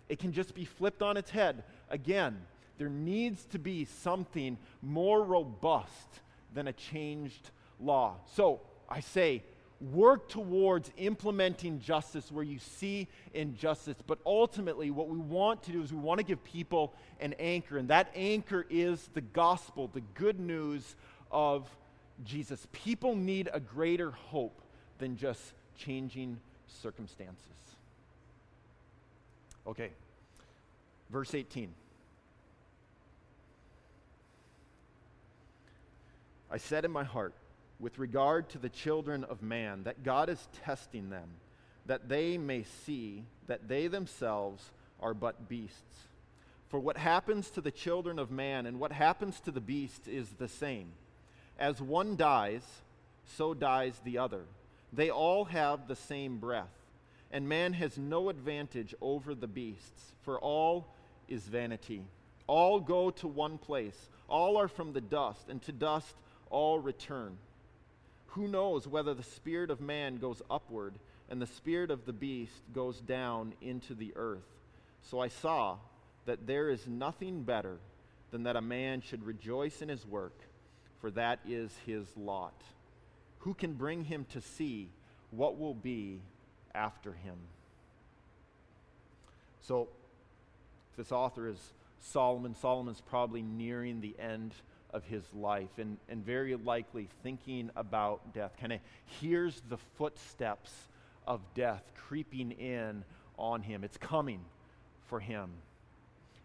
It 0.10 0.20
can 0.20 0.32
just 0.32 0.56
be 0.56 0.66
flipped 0.66 1.02
on 1.02 1.18
its 1.18 1.30
head 1.30 1.64
again. 1.90 2.42
There 2.78 2.90
needs 2.90 3.46
to 3.46 3.60
be 3.60 3.86
something 3.86 4.58
more 4.82 5.24
robust 5.24 6.22
than 6.54 6.68
a 6.68 6.74
changed 6.74 7.52
law. 7.80 8.16
So 8.36 8.62
I 8.90 9.02
say, 9.02 9.44
work 9.92 10.30
towards 10.30 10.92
implementing 10.98 11.80
justice 11.80 12.32
where 12.32 12.44
you 12.44 12.60
see 12.60 13.08
injustice. 13.34 13.98
But 14.06 14.20
ultimately, 14.26 14.92
what 14.92 15.10
we 15.10 15.18
want 15.18 15.64
to 15.64 15.72
do 15.72 15.82
is 15.82 15.92
we 15.92 16.00
want 16.00 16.20
to 16.20 16.26
give 16.26 16.44
people 16.44 16.94
an 17.20 17.34
anchor, 17.40 17.78
and 17.78 17.90
that 17.90 18.10
anchor 18.16 18.66
is 18.70 19.10
the 19.14 19.22
gospel, 19.22 19.90
the 19.94 20.02
good 20.14 20.40
news 20.40 20.96
of 21.32 21.68
Jesus. 22.24 22.66
People 22.72 23.16
need 23.16 23.50
a 23.54 23.60
greater 23.60 24.12
hope 24.12 24.62
than 25.00 25.18
just 25.18 25.54
changing 25.78 26.40
circumstances. 26.68 27.38
Okay, 29.66 29.90
verse 31.10 31.34
18. 31.34 31.74
I 36.52 36.58
said 36.58 36.86
in 36.86 36.92
my 36.92 37.04
heart, 37.04 37.34
with 37.80 37.98
regard 37.98 38.50
to 38.50 38.60
the 38.60 38.70
children 38.70 39.24
of 39.24 39.42
man, 39.42 39.84
that 39.84 40.04
God 40.04 40.30
is 40.30 40.48
testing 40.64 41.10
them, 41.10 41.28
that 41.86 42.08
they 42.08 42.38
may 42.38 42.64
see 42.86 43.24
that 43.48 43.68
they 43.68 43.88
themselves 43.88 44.64
are 45.02 45.14
but 45.14 45.50
beasts. 45.50 46.08
For 46.70 46.80
what 46.80 46.98
happens 46.98 47.50
to 47.52 47.62
the 47.62 47.72
children 47.72 48.20
of 48.20 48.32
man 48.32 48.66
and 48.66 48.80
what 48.80 48.92
happens 48.92 49.40
to 49.42 49.52
the 49.52 49.62
beast 49.62 50.08
is 50.08 50.28
the 50.38 50.48
same. 50.48 50.88
As 51.60 51.82
one 51.82 52.16
dies, 52.16 52.64
so 53.26 53.54
dies 53.54 54.00
the 54.04 54.18
other. 54.18 54.44
They 54.96 55.10
all 55.10 55.46
have 55.46 55.88
the 55.88 55.96
same 55.96 56.38
breath, 56.38 56.74
and 57.32 57.50
man 57.50 57.74
has 57.74 57.98
no 57.98 58.30
advantage 58.30 58.94
over 59.02 59.34
the 59.34 59.48
beasts, 59.48 60.14
for 60.22 60.40
all 60.40 60.88
is 61.28 61.42
vanity. 61.44 62.04
All 62.46 62.80
go 62.80 63.10
to 63.10 63.28
one 63.28 63.58
place, 63.58 64.10
all 64.30 64.58
are 64.58 64.68
from 64.68 64.94
the 64.94 65.02
dust, 65.02 65.50
and 65.50 65.62
to 65.64 65.72
dust 65.72 66.16
all 66.52 66.80
return. 66.80 67.38
Who 68.28 68.48
knows 68.48 68.88
whether 68.88 69.14
the 69.14 69.24
spirit 69.24 69.72
of 69.72 69.82
man 69.82 70.18
goes 70.18 70.42
upward 70.50 70.96
and 71.30 71.42
the 71.42 71.48
spirit 71.48 71.90
of 71.90 72.06
the 72.06 72.14
beast 72.14 72.62
goes 72.74 73.00
down 73.00 73.54
into 73.62 73.96
the 73.96 74.14
earth? 74.16 74.48
So 75.02 75.20
I 75.20 75.28
saw 75.28 75.78
that 76.26 76.46
there 76.46 76.70
is 76.70 76.88
nothing 76.88 77.44
better 77.44 77.78
than 78.32 78.44
that 78.44 78.56
a 78.56 78.62
man 78.62 79.02
should 79.02 79.26
rejoice 79.26 79.82
in 79.82 79.90
his 79.90 80.06
work, 80.06 80.38
for 81.00 81.12
that 81.12 81.40
is 81.48 81.72
his 81.86 82.06
lot. 82.16 82.60
Who 83.44 83.54
can 83.54 83.74
bring 83.74 84.06
him 84.06 84.26
to 84.32 84.42
see 84.42 84.90
what 85.32 85.60
will 85.60 85.74
be 85.74 86.22
after 86.74 87.12
him? 87.12 87.36
So, 89.62 89.90
this 90.98 91.12
author 91.12 91.50
is 91.50 91.58
Solomon. 92.00 92.56
Solomon's 92.56 93.02
probably 93.02 93.42
nearing 93.42 94.00
the 94.00 94.16
end 94.18 94.54
of 94.94 95.04
his 95.06 95.24
life 95.34 95.78
and, 95.78 95.98
and 96.08 96.26
very 96.26 96.56
likely 96.56 97.10
thinking 97.22 97.70
about 97.76 98.34
death, 98.34 98.52
kind 98.60 98.72
of 98.72 98.80
hears 99.20 99.62
the 99.68 99.78
footsteps 99.98 100.72
of 101.28 101.42
death 101.54 101.84
creeping 102.08 102.52
in 102.52 103.04
on 103.38 103.62
him. 103.62 103.84
It's 103.84 103.98
coming 103.98 104.40
for 105.08 105.20
him. 105.20 105.50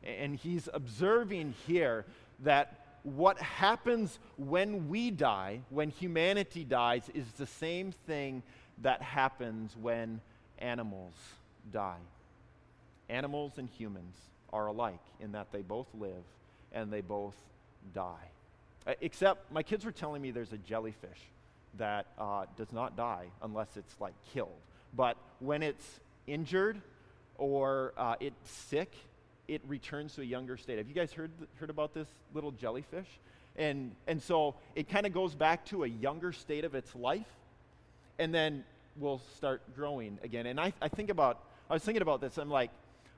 And 0.02 0.34
he's 0.34 0.68
observing 0.72 1.54
here 1.66 2.06
that 2.40 2.87
what 3.16 3.38
happens 3.38 4.18
when 4.36 4.88
we 4.88 5.10
die, 5.10 5.60
when 5.70 5.90
humanity 5.90 6.64
dies, 6.64 7.02
is 7.14 7.26
the 7.32 7.46
same 7.46 7.92
thing 8.06 8.42
that 8.82 9.02
happens 9.02 9.76
when 9.80 10.20
animals 10.58 11.14
die. 11.72 12.00
Animals 13.08 13.52
and 13.56 13.68
humans 13.68 14.16
are 14.52 14.66
alike 14.66 15.00
in 15.20 15.32
that 15.32 15.52
they 15.52 15.62
both 15.62 15.86
live 15.98 16.24
and 16.72 16.92
they 16.92 17.00
both 17.00 17.34
die. 17.94 18.30
Uh, 18.86 18.94
except 19.00 19.50
my 19.52 19.62
kids 19.62 19.84
were 19.84 19.92
telling 19.92 20.22
me 20.22 20.30
there's 20.30 20.52
a 20.52 20.58
jellyfish 20.58 21.20
that 21.76 22.06
uh, 22.18 22.46
does 22.56 22.72
not 22.72 22.96
die 22.96 23.26
unless 23.42 23.68
it's 23.76 23.94
like 24.00 24.14
killed. 24.32 24.50
But 24.94 25.16
when 25.40 25.62
it's 25.62 26.00
injured 26.26 26.80
or 27.36 27.92
uh, 27.96 28.16
it's 28.20 28.50
sick, 28.50 28.92
it 29.48 29.62
returns 29.66 30.14
to 30.14 30.20
a 30.20 30.24
younger 30.24 30.56
state. 30.56 30.78
Have 30.78 30.88
you 30.88 30.94
guys 30.94 31.12
heard, 31.12 31.32
heard 31.56 31.70
about 31.70 31.94
this 31.94 32.08
little 32.34 32.52
jellyfish? 32.52 33.08
And, 33.56 33.92
and 34.06 34.22
so 34.22 34.54
it 34.76 34.88
kind 34.88 35.06
of 35.06 35.12
goes 35.12 35.34
back 35.34 35.64
to 35.66 35.82
a 35.84 35.88
younger 35.88 36.32
state 36.32 36.64
of 36.64 36.74
its 36.74 36.94
life, 36.94 37.26
and 38.18 38.32
then 38.32 38.64
will 38.96 39.20
start 39.36 39.62
growing 39.74 40.18
again. 40.22 40.46
And 40.46 40.60
I, 40.60 40.72
I 40.80 40.88
think 40.88 41.10
about, 41.10 41.42
I 41.70 41.72
was 41.74 41.82
thinking 41.82 42.02
about 42.02 42.20
this, 42.20 42.36
I'm 42.36 42.50
like, 42.50 42.70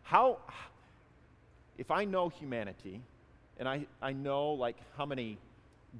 how, 0.02 0.38
if 1.76 1.90
I 1.90 2.04
know 2.04 2.28
humanity, 2.28 3.02
and 3.58 3.68
I, 3.68 3.86
I 4.00 4.12
know 4.12 4.52
like 4.52 4.76
how 4.96 5.04
many 5.04 5.36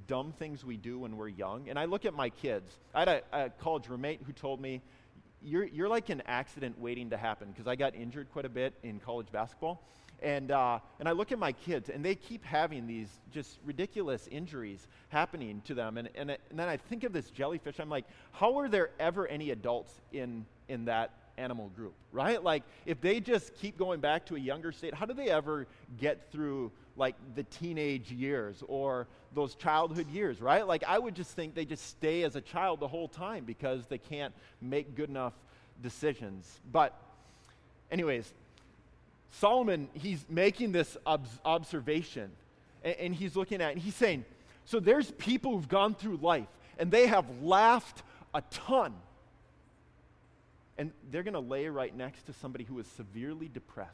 dumb 0.07 0.33
things 0.39 0.63
we 0.63 0.77
do 0.77 0.99
when 0.99 1.17
we're 1.17 1.27
young. 1.27 1.69
And 1.69 1.77
I 1.77 1.85
look 1.85 2.05
at 2.05 2.13
my 2.13 2.29
kids. 2.29 2.71
I 2.93 2.99
had 2.99 3.07
a, 3.07 3.21
a 3.33 3.49
college 3.49 3.87
roommate 3.89 4.21
who 4.25 4.31
told 4.31 4.61
me, 4.61 4.81
you're, 5.43 5.65
you're 5.65 5.89
like 5.89 6.09
an 6.09 6.21
accident 6.27 6.79
waiting 6.79 7.09
to 7.09 7.17
happen 7.17 7.49
because 7.49 7.67
I 7.67 7.75
got 7.75 7.95
injured 7.95 8.31
quite 8.31 8.45
a 8.45 8.49
bit 8.49 8.73
in 8.83 8.99
college 8.99 9.27
basketball. 9.31 9.81
And, 10.21 10.51
uh, 10.51 10.79
and 10.99 11.09
I 11.09 11.13
look 11.13 11.31
at 11.31 11.39
my 11.39 11.51
kids, 11.51 11.89
and 11.89 12.05
they 12.05 12.13
keep 12.13 12.45
having 12.45 12.85
these 12.85 13.09
just 13.33 13.57
ridiculous 13.65 14.27
injuries 14.27 14.87
happening 15.09 15.61
to 15.65 15.73
them. 15.73 15.97
And, 15.97 16.09
and, 16.13 16.29
and 16.29 16.59
then 16.59 16.69
I 16.69 16.77
think 16.77 17.03
of 17.03 17.11
this 17.11 17.29
jellyfish. 17.31 17.79
I'm 17.79 17.89
like, 17.89 18.05
how 18.31 18.59
are 18.59 18.69
there 18.69 18.91
ever 18.99 19.27
any 19.27 19.49
adults 19.49 19.93
in, 20.13 20.45
in 20.67 20.85
that 20.85 21.11
animal 21.37 21.69
group, 21.69 21.93
right? 22.11 22.43
Like, 22.43 22.63
if 22.85 23.01
they 23.01 23.19
just 23.19 23.55
keep 23.55 23.77
going 23.77 23.99
back 23.99 24.25
to 24.27 24.35
a 24.35 24.39
younger 24.39 24.71
state, 24.71 24.93
how 24.93 25.05
do 25.05 25.13
they 25.13 25.29
ever 25.29 25.65
get 25.99 26.31
through 26.31 26.71
like 26.97 27.15
the 27.35 27.43
teenage 27.43 28.11
years 28.11 28.63
or 28.67 29.07
those 29.33 29.55
childhood 29.55 30.09
years, 30.09 30.41
right? 30.41 30.67
Like, 30.67 30.83
I 30.87 30.99
would 30.99 31.15
just 31.15 31.31
think 31.31 31.55
they 31.55 31.65
just 31.65 31.87
stay 31.87 32.23
as 32.23 32.35
a 32.35 32.41
child 32.41 32.79
the 32.79 32.87
whole 32.87 33.07
time 33.07 33.45
because 33.45 33.87
they 33.87 33.97
can't 33.97 34.33
make 34.61 34.95
good 34.95 35.09
enough 35.09 35.33
decisions. 35.81 36.59
But, 36.71 36.95
anyways, 37.91 38.31
Solomon, 39.31 39.89
he's 39.93 40.23
making 40.29 40.71
this 40.71 40.97
ob- 41.05 41.27
observation 41.43 42.31
and, 42.83 42.95
and 42.95 43.15
he's 43.15 43.35
looking 43.35 43.61
at, 43.61 43.71
and 43.71 43.81
he's 43.81 43.95
saying, 43.95 44.25
so 44.65 44.79
there's 44.79 45.11
people 45.11 45.53
who've 45.53 45.67
gone 45.67 45.95
through 45.95 46.17
life 46.17 46.47
and 46.77 46.91
they 46.91 47.07
have 47.07 47.25
laughed 47.41 48.03
a 48.33 48.41
ton. 48.49 48.93
And 50.77 50.91
they're 51.11 51.23
going 51.23 51.33
to 51.33 51.39
lay 51.39 51.67
right 51.67 51.95
next 51.95 52.23
to 52.23 52.33
somebody 52.33 52.63
who 52.63 52.79
is 52.79 52.87
severely 52.87 53.47
depressed 53.47 53.91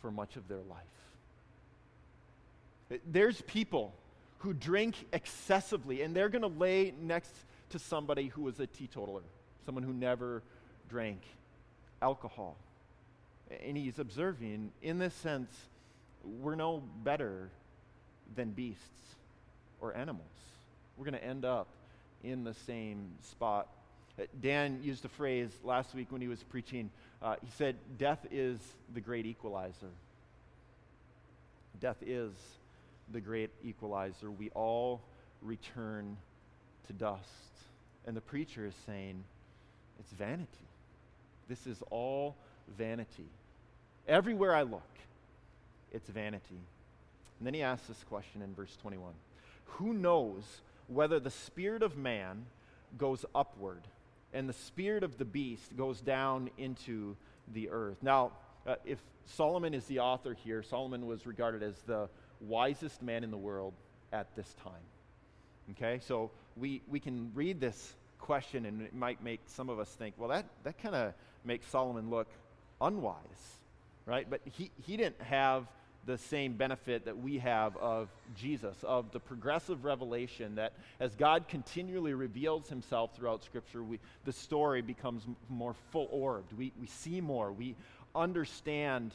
for 0.00 0.10
much 0.10 0.36
of 0.36 0.48
their 0.48 0.62
life. 0.70 0.78
There's 3.10 3.40
people 3.42 3.94
who 4.38 4.52
drink 4.52 5.06
excessively, 5.12 6.02
and 6.02 6.14
they're 6.14 6.28
going 6.28 6.42
to 6.42 6.48
lay 6.48 6.92
next 7.00 7.32
to 7.70 7.78
somebody 7.78 8.28
who 8.28 8.48
is 8.48 8.58
a 8.60 8.66
teetotaler, 8.66 9.22
someone 9.64 9.84
who 9.84 9.92
never 9.92 10.42
drank 10.88 11.20
alcohol. 12.00 12.56
And 13.66 13.76
he's 13.76 13.98
observing, 13.98 14.72
in 14.82 14.98
this 14.98 15.14
sense, 15.14 15.50
we're 16.24 16.54
no 16.54 16.82
better 17.02 17.50
than 18.34 18.50
beasts 18.50 19.16
or 19.80 19.94
animals. 19.94 20.26
We're 20.96 21.04
going 21.04 21.20
to 21.20 21.24
end 21.24 21.44
up 21.44 21.68
in 22.22 22.44
the 22.44 22.54
same 22.54 23.08
spot. 23.22 23.68
Uh, 24.18 24.24
Dan 24.40 24.80
used 24.82 25.04
a 25.04 25.08
phrase 25.08 25.50
last 25.64 25.94
week 25.94 26.06
when 26.10 26.20
he 26.20 26.28
was 26.28 26.42
preaching. 26.42 26.90
Uh, 27.20 27.36
he 27.42 27.50
said, 27.56 27.76
Death 27.98 28.26
is 28.30 28.58
the 28.94 29.00
great 29.00 29.26
equalizer. 29.26 29.90
Death 31.80 31.96
is 32.06 32.32
the 33.12 33.20
great 33.20 33.50
equalizer. 33.64 34.30
We 34.30 34.50
all 34.50 35.00
return 35.42 36.16
to 36.86 36.92
dust. 36.92 37.26
And 38.06 38.16
the 38.16 38.20
preacher 38.20 38.66
is 38.66 38.74
saying, 38.86 39.22
it's 39.98 40.12
vanity. 40.12 40.46
This 41.48 41.66
is 41.66 41.82
all 41.90 42.36
vanity. 42.76 43.28
Everywhere 44.08 44.54
I 44.54 44.62
look, 44.62 44.82
it's 45.92 46.08
vanity. 46.08 46.60
And 47.38 47.46
then 47.46 47.54
he 47.54 47.62
asks 47.62 47.86
this 47.86 48.04
question 48.08 48.42
in 48.42 48.54
verse 48.54 48.76
21 48.82 49.12
Who 49.64 49.92
knows 49.92 50.42
whether 50.88 51.20
the 51.20 51.30
spirit 51.30 51.82
of 51.82 51.96
man 51.96 52.46
goes 52.98 53.24
upward 53.34 53.82
and 54.32 54.48
the 54.48 54.54
spirit 54.54 55.02
of 55.02 55.18
the 55.18 55.24
beast 55.24 55.76
goes 55.76 56.00
down 56.00 56.50
into 56.58 57.16
the 57.52 57.68
earth? 57.70 57.96
Now, 58.02 58.32
uh, 58.66 58.76
if 58.84 58.98
Solomon 59.26 59.74
is 59.74 59.84
the 59.86 60.00
author 60.00 60.34
here, 60.34 60.62
Solomon 60.62 61.06
was 61.06 61.26
regarded 61.26 61.62
as 61.62 61.76
the 61.86 62.08
wisest 62.40 63.02
man 63.02 63.24
in 63.24 63.30
the 63.30 63.36
world 63.36 63.72
at 64.12 64.34
this 64.36 64.54
time. 64.62 64.72
Okay, 65.72 66.00
so 66.06 66.30
we, 66.56 66.82
we 66.88 67.00
can 67.00 67.30
read 67.34 67.60
this 67.60 67.94
question 68.18 68.66
and 68.66 68.82
it 68.82 68.94
might 68.94 69.22
make 69.22 69.40
some 69.46 69.68
of 69.68 69.78
us 69.78 69.88
think, 69.88 70.14
well, 70.18 70.28
that, 70.28 70.44
that 70.64 70.80
kind 70.82 70.94
of 70.94 71.14
makes 71.44 71.66
Solomon 71.68 72.10
look 72.10 72.28
unwise, 72.80 73.58
right? 74.06 74.28
But 74.28 74.40
he, 74.44 74.70
he 74.84 74.96
didn't 74.96 75.20
have 75.22 75.66
the 76.04 76.18
same 76.18 76.54
benefit 76.54 77.04
that 77.04 77.16
we 77.16 77.38
have 77.38 77.76
of 77.76 78.08
Jesus, 78.34 78.76
of 78.82 79.12
the 79.12 79.20
progressive 79.20 79.84
revelation 79.84 80.56
that 80.56 80.72
as 80.98 81.14
God 81.14 81.46
continually 81.46 82.12
reveals 82.12 82.68
himself 82.68 83.14
throughout 83.14 83.44
Scripture, 83.44 83.84
we, 83.84 84.00
the 84.24 84.32
story 84.32 84.82
becomes 84.82 85.24
more 85.48 85.74
full 85.90 86.08
orbed. 86.10 86.52
We, 86.56 86.72
we 86.80 86.86
see 86.88 87.20
more, 87.20 87.52
we 87.52 87.76
understand 88.14 89.12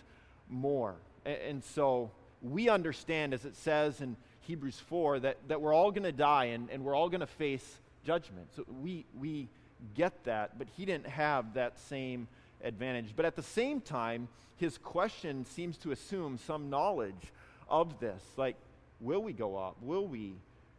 more. 0.50 0.96
And, 1.26 1.38
and 1.38 1.64
so 1.64 2.12
we 2.42 2.70
understand, 2.70 3.34
as 3.34 3.44
it 3.44 3.58
says 3.58 4.00
in 4.00 4.16
Hebrews 4.42 4.82
4, 4.88 5.20
that, 5.20 5.38
that 5.50 5.60
we're 5.60 5.74
all 5.74 5.92
going 5.92 6.04
to 6.04 6.14
die 6.14 6.46
and, 6.46 6.70
and 6.70 6.86
we're 6.86 6.96
all 6.96 7.10
going 7.10 7.20
to 7.20 7.28
face 7.28 7.80
judgment. 8.06 8.48
So 8.56 8.64
we, 8.82 9.06
we 9.20 9.50
get 9.94 10.24
that, 10.24 10.58
but 10.58 10.68
he 10.78 10.86
didn't 10.86 11.08
have 11.08 11.56
that 11.56 11.78
same 11.80 12.28
advantage. 12.64 13.14
But 13.16 13.26
at 13.26 13.36
the 13.36 13.44
same 13.44 13.82
time, 13.82 14.28
his 14.58 14.78
question 14.78 15.46
seems 15.46 15.78
to 15.80 15.92
assume 15.92 16.38
some 16.38 16.70
knowledge 16.70 17.32
of 17.70 18.00
this. 18.00 18.24
Like, 18.38 18.56
will 19.00 19.22
we 19.22 19.34
go 19.34 19.56
up? 19.56 19.78
Will 19.82 20.08
we 20.08 20.34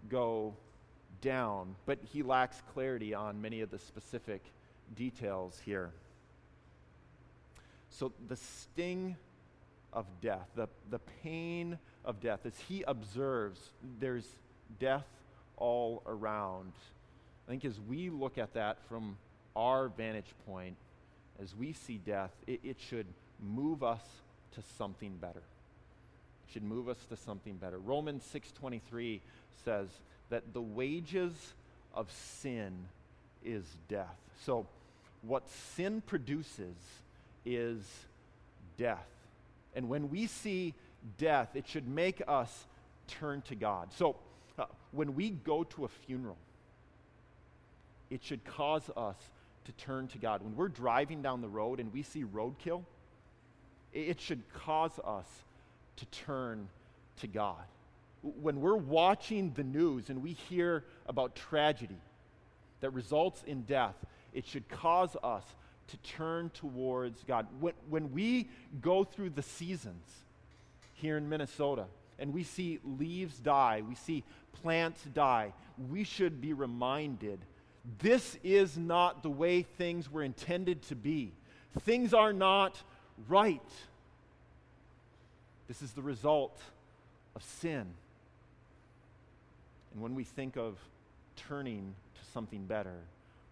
go 0.08 0.54
down? 1.20 1.76
But 1.86 1.98
he 2.12 2.22
lacks 2.22 2.62
clarity 2.72 3.14
on 3.14 3.40
many 3.40 3.60
of 3.60 3.70
the 3.70 3.78
specific 3.78 4.42
details 4.96 5.60
here. 5.64 5.90
So 7.90 8.12
the 8.28 8.36
sting 8.36 9.16
of 9.92 10.06
death, 10.20 10.48
the, 10.54 10.68
the 10.90 10.98
pain 11.22 11.78
of 12.04 12.20
death, 12.20 12.40
as 12.44 12.52
he 12.68 12.82
observes, 12.82 13.70
there's 14.00 14.26
death 14.78 15.06
all 15.56 16.02
around. 16.06 16.72
I 17.46 17.50
think 17.50 17.64
as 17.64 17.80
we 17.88 18.10
look 18.10 18.38
at 18.38 18.54
that 18.54 18.78
from 18.88 19.16
our 19.56 19.88
vantage 19.88 20.32
point, 20.46 20.76
as 21.42 21.54
we 21.54 21.72
see 21.72 21.98
death, 22.04 22.30
it, 22.46 22.60
it 22.64 22.76
should 22.80 23.06
move 23.40 23.82
us 23.82 24.02
to 24.54 24.62
something 24.76 25.16
better. 25.20 25.42
It 26.48 26.52
should 26.52 26.64
move 26.64 26.88
us 26.88 26.98
to 27.10 27.16
something 27.16 27.56
better. 27.56 27.78
Romans 27.78 28.24
6:23 28.32 29.20
says 29.64 29.88
that 30.30 30.52
the 30.52 30.62
wages 30.62 31.54
of 31.94 32.10
sin 32.10 32.72
is 33.44 33.64
death. 33.88 34.16
So 34.44 34.66
what 35.22 35.48
sin 35.48 36.02
produces 36.06 36.76
is 37.44 37.82
death. 38.76 39.06
And 39.74 39.88
when 39.88 40.10
we 40.10 40.26
see 40.26 40.74
death, 41.18 41.54
it 41.54 41.66
should 41.66 41.88
make 41.88 42.22
us 42.26 42.66
turn 43.06 43.42
to 43.42 43.54
God. 43.54 43.92
So 43.92 44.16
uh, 44.58 44.64
when 44.92 45.14
we 45.14 45.30
go 45.30 45.64
to 45.64 45.84
a 45.84 45.88
funeral, 45.88 46.36
it 48.10 48.22
should 48.22 48.44
cause 48.44 48.90
us 48.96 49.16
to 49.68 49.84
turn 49.84 50.08
to 50.08 50.18
God. 50.18 50.42
When 50.42 50.56
we're 50.56 50.68
driving 50.68 51.20
down 51.20 51.42
the 51.42 51.48
road 51.48 51.78
and 51.78 51.92
we 51.92 52.02
see 52.02 52.24
roadkill, 52.24 52.84
it 53.92 54.18
should 54.18 54.42
cause 54.54 54.98
us 55.04 55.26
to 55.96 56.06
turn 56.06 56.68
to 57.20 57.26
God. 57.26 57.62
When 58.22 58.62
we're 58.62 58.76
watching 58.76 59.52
the 59.52 59.64
news 59.64 60.08
and 60.08 60.22
we 60.22 60.32
hear 60.32 60.84
about 61.06 61.36
tragedy 61.36 62.00
that 62.80 62.90
results 62.90 63.42
in 63.46 63.62
death, 63.62 63.94
it 64.32 64.46
should 64.46 64.66
cause 64.70 65.16
us 65.22 65.44
to 65.88 65.96
turn 65.98 66.50
towards 66.50 67.22
God. 67.24 67.46
When, 67.60 67.74
when 67.90 68.12
we 68.12 68.48
go 68.80 69.04
through 69.04 69.30
the 69.30 69.42
seasons 69.42 70.06
here 70.94 71.18
in 71.18 71.28
Minnesota 71.28 71.84
and 72.18 72.32
we 72.32 72.42
see 72.42 72.78
leaves 72.84 73.38
die, 73.38 73.82
we 73.86 73.94
see 73.94 74.24
plants 74.62 75.02
die, 75.14 75.52
we 75.90 76.04
should 76.04 76.40
be 76.40 76.54
reminded 76.54 77.38
this 78.00 78.36
is 78.42 78.76
not 78.76 79.22
the 79.22 79.30
way 79.30 79.62
things 79.62 80.10
were 80.10 80.22
intended 80.22 80.82
to 80.84 80.94
be. 80.94 81.32
Things 81.80 82.12
are 82.12 82.32
not 82.32 82.82
right. 83.28 83.62
This 85.68 85.82
is 85.82 85.92
the 85.92 86.02
result 86.02 86.60
of 87.34 87.42
sin. 87.42 87.86
And 89.92 90.02
when 90.02 90.14
we 90.14 90.24
think 90.24 90.56
of 90.56 90.76
turning 91.36 91.94
to 92.14 92.32
something 92.32 92.64
better, 92.66 92.98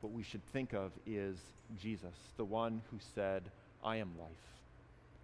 what 0.01 0.13
we 0.13 0.23
should 0.23 0.45
think 0.53 0.73
of 0.75 0.93
is 1.07 1.37
Jesus, 1.81 2.15
the 2.37 2.45
one 2.45 2.83
who 2.91 2.99
said, 3.15 3.43
I 3.83 3.97
am 3.97 4.11
life. 4.19 4.31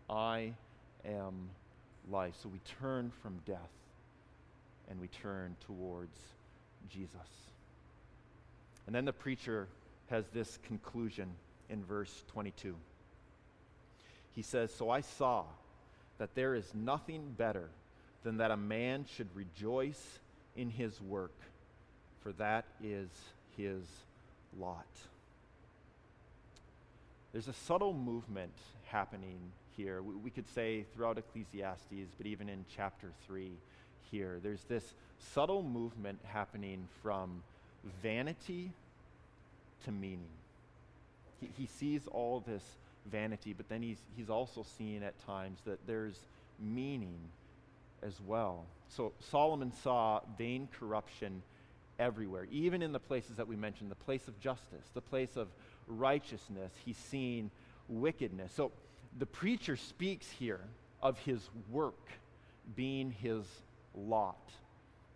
I 0.08 0.52
am 1.04 1.48
life. 2.10 2.34
So 2.42 2.48
we 2.48 2.60
turn 2.80 3.12
from 3.22 3.40
death 3.46 3.58
and 4.90 5.00
we 5.00 5.08
turn 5.08 5.56
towards 5.66 6.16
Jesus. 6.90 7.51
And 8.86 8.94
then 8.94 9.04
the 9.04 9.12
preacher 9.12 9.68
has 10.10 10.24
this 10.28 10.58
conclusion 10.66 11.30
in 11.70 11.84
verse 11.84 12.24
22. 12.32 12.74
He 14.34 14.42
says, 14.42 14.72
So 14.72 14.90
I 14.90 15.00
saw 15.00 15.44
that 16.18 16.34
there 16.34 16.54
is 16.54 16.72
nothing 16.74 17.34
better 17.36 17.68
than 18.22 18.38
that 18.38 18.50
a 18.50 18.56
man 18.56 19.04
should 19.16 19.28
rejoice 19.34 20.18
in 20.56 20.70
his 20.70 21.00
work, 21.00 21.34
for 22.22 22.32
that 22.32 22.64
is 22.82 23.08
his 23.56 23.82
lot. 24.58 24.86
There's 27.32 27.48
a 27.48 27.54
subtle 27.54 27.94
movement 27.94 28.52
happening 28.86 29.38
here. 29.76 30.02
We, 30.02 30.14
we, 30.16 30.30
could 30.30 30.48
say 30.54 30.84
throughout 30.94 31.16
Ecclesiastes, 31.16 32.12
but 32.18 32.26
even 32.26 32.48
in 32.48 32.64
chapter 32.76 33.08
3 33.26 33.50
here, 34.10 34.38
there's 34.42 34.62
this 34.64 34.84
subtle 35.18 35.62
movement 35.62 36.18
happening 36.26 36.86
from 37.02 37.42
vanity 38.02 38.72
to 39.84 39.92
meaning. 39.92 40.30
He, 41.40 41.50
he 41.58 41.66
sees 41.66 42.06
all 42.06 42.42
this 42.46 42.62
vanity, 43.10 43.52
but 43.52 43.68
then 43.68 43.82
he's, 43.82 43.98
he's 44.16 44.30
also 44.30 44.64
seeing 44.78 45.02
at 45.02 45.18
times 45.26 45.58
that 45.66 45.84
there's 45.86 46.18
meaning 46.60 47.18
as 48.02 48.20
well. 48.26 48.64
So 48.88 49.12
Solomon 49.30 49.72
saw 49.82 50.20
vain 50.38 50.68
corruption 50.78 51.42
everywhere, 51.98 52.46
even 52.50 52.82
in 52.82 52.92
the 52.92 52.98
places 52.98 53.36
that 53.36 53.46
we 53.46 53.56
mentioned 53.56 53.90
the 53.90 53.96
place 53.96 54.28
of 54.28 54.38
justice, 54.40 54.86
the 54.94 55.00
place 55.00 55.36
of 55.36 55.48
righteousness. 55.86 56.72
He's 56.84 56.96
seen 56.96 57.50
wickedness. 57.88 58.52
So 58.54 58.72
the 59.18 59.26
preacher 59.26 59.76
speaks 59.76 60.30
here 60.30 60.60
of 61.02 61.18
his 61.20 61.40
work 61.70 62.10
being 62.76 63.10
his 63.10 63.44
lot. 63.94 64.38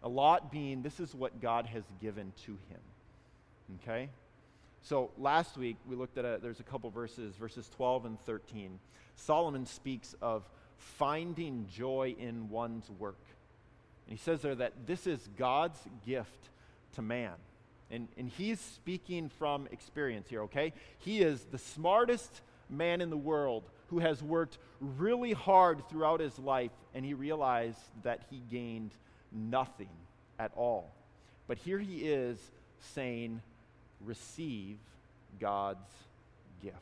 A 0.02 0.08
lot 0.08 0.52
being 0.52 0.82
this 0.82 1.00
is 1.00 1.14
what 1.14 1.40
God 1.40 1.66
has 1.66 1.84
given 2.00 2.32
to 2.44 2.52
him. 2.52 2.80
Okay? 3.82 4.10
So 4.82 5.10
last 5.18 5.56
week 5.56 5.76
we 5.86 5.96
looked 5.96 6.18
at 6.18 6.24
a, 6.24 6.38
there's 6.40 6.60
a 6.60 6.64
couple 6.64 6.90
verses, 6.90 7.34
verses 7.36 7.68
12 7.76 8.06
and 8.06 8.20
13. 8.20 8.78
Solomon 9.16 9.66
speaks 9.66 10.14
of 10.22 10.48
finding 10.76 11.66
joy 11.72 12.14
in 12.18 12.48
one's 12.50 12.88
work. 12.98 13.18
And 14.06 14.16
he 14.16 14.22
says 14.22 14.42
there 14.42 14.54
that 14.54 14.86
this 14.86 15.06
is 15.06 15.28
God's 15.36 15.80
gift 16.04 16.50
to 16.94 17.02
man. 17.02 17.32
And, 17.90 18.08
and 18.16 18.28
he's 18.28 18.60
speaking 18.60 19.28
from 19.28 19.68
experience 19.70 20.28
here, 20.28 20.42
okay? 20.42 20.72
He 20.98 21.20
is 21.20 21.44
the 21.50 21.58
smartest 21.58 22.42
man 22.68 23.00
in 23.00 23.10
the 23.10 23.16
world 23.16 23.64
who 23.88 24.00
has 24.00 24.22
worked 24.22 24.58
really 24.80 25.32
hard 25.32 25.88
throughout 25.88 26.20
his 26.20 26.38
life, 26.38 26.72
and 26.94 27.04
he 27.04 27.14
realized 27.14 27.80
that 28.02 28.22
he 28.30 28.42
gained 28.50 28.90
nothing 29.36 29.88
at 30.38 30.52
all. 30.56 30.92
But 31.46 31.58
here 31.58 31.78
he 31.78 31.98
is 31.98 32.38
saying, 32.94 33.40
receive 34.04 34.78
God's 35.40 35.88
gift. 36.62 36.76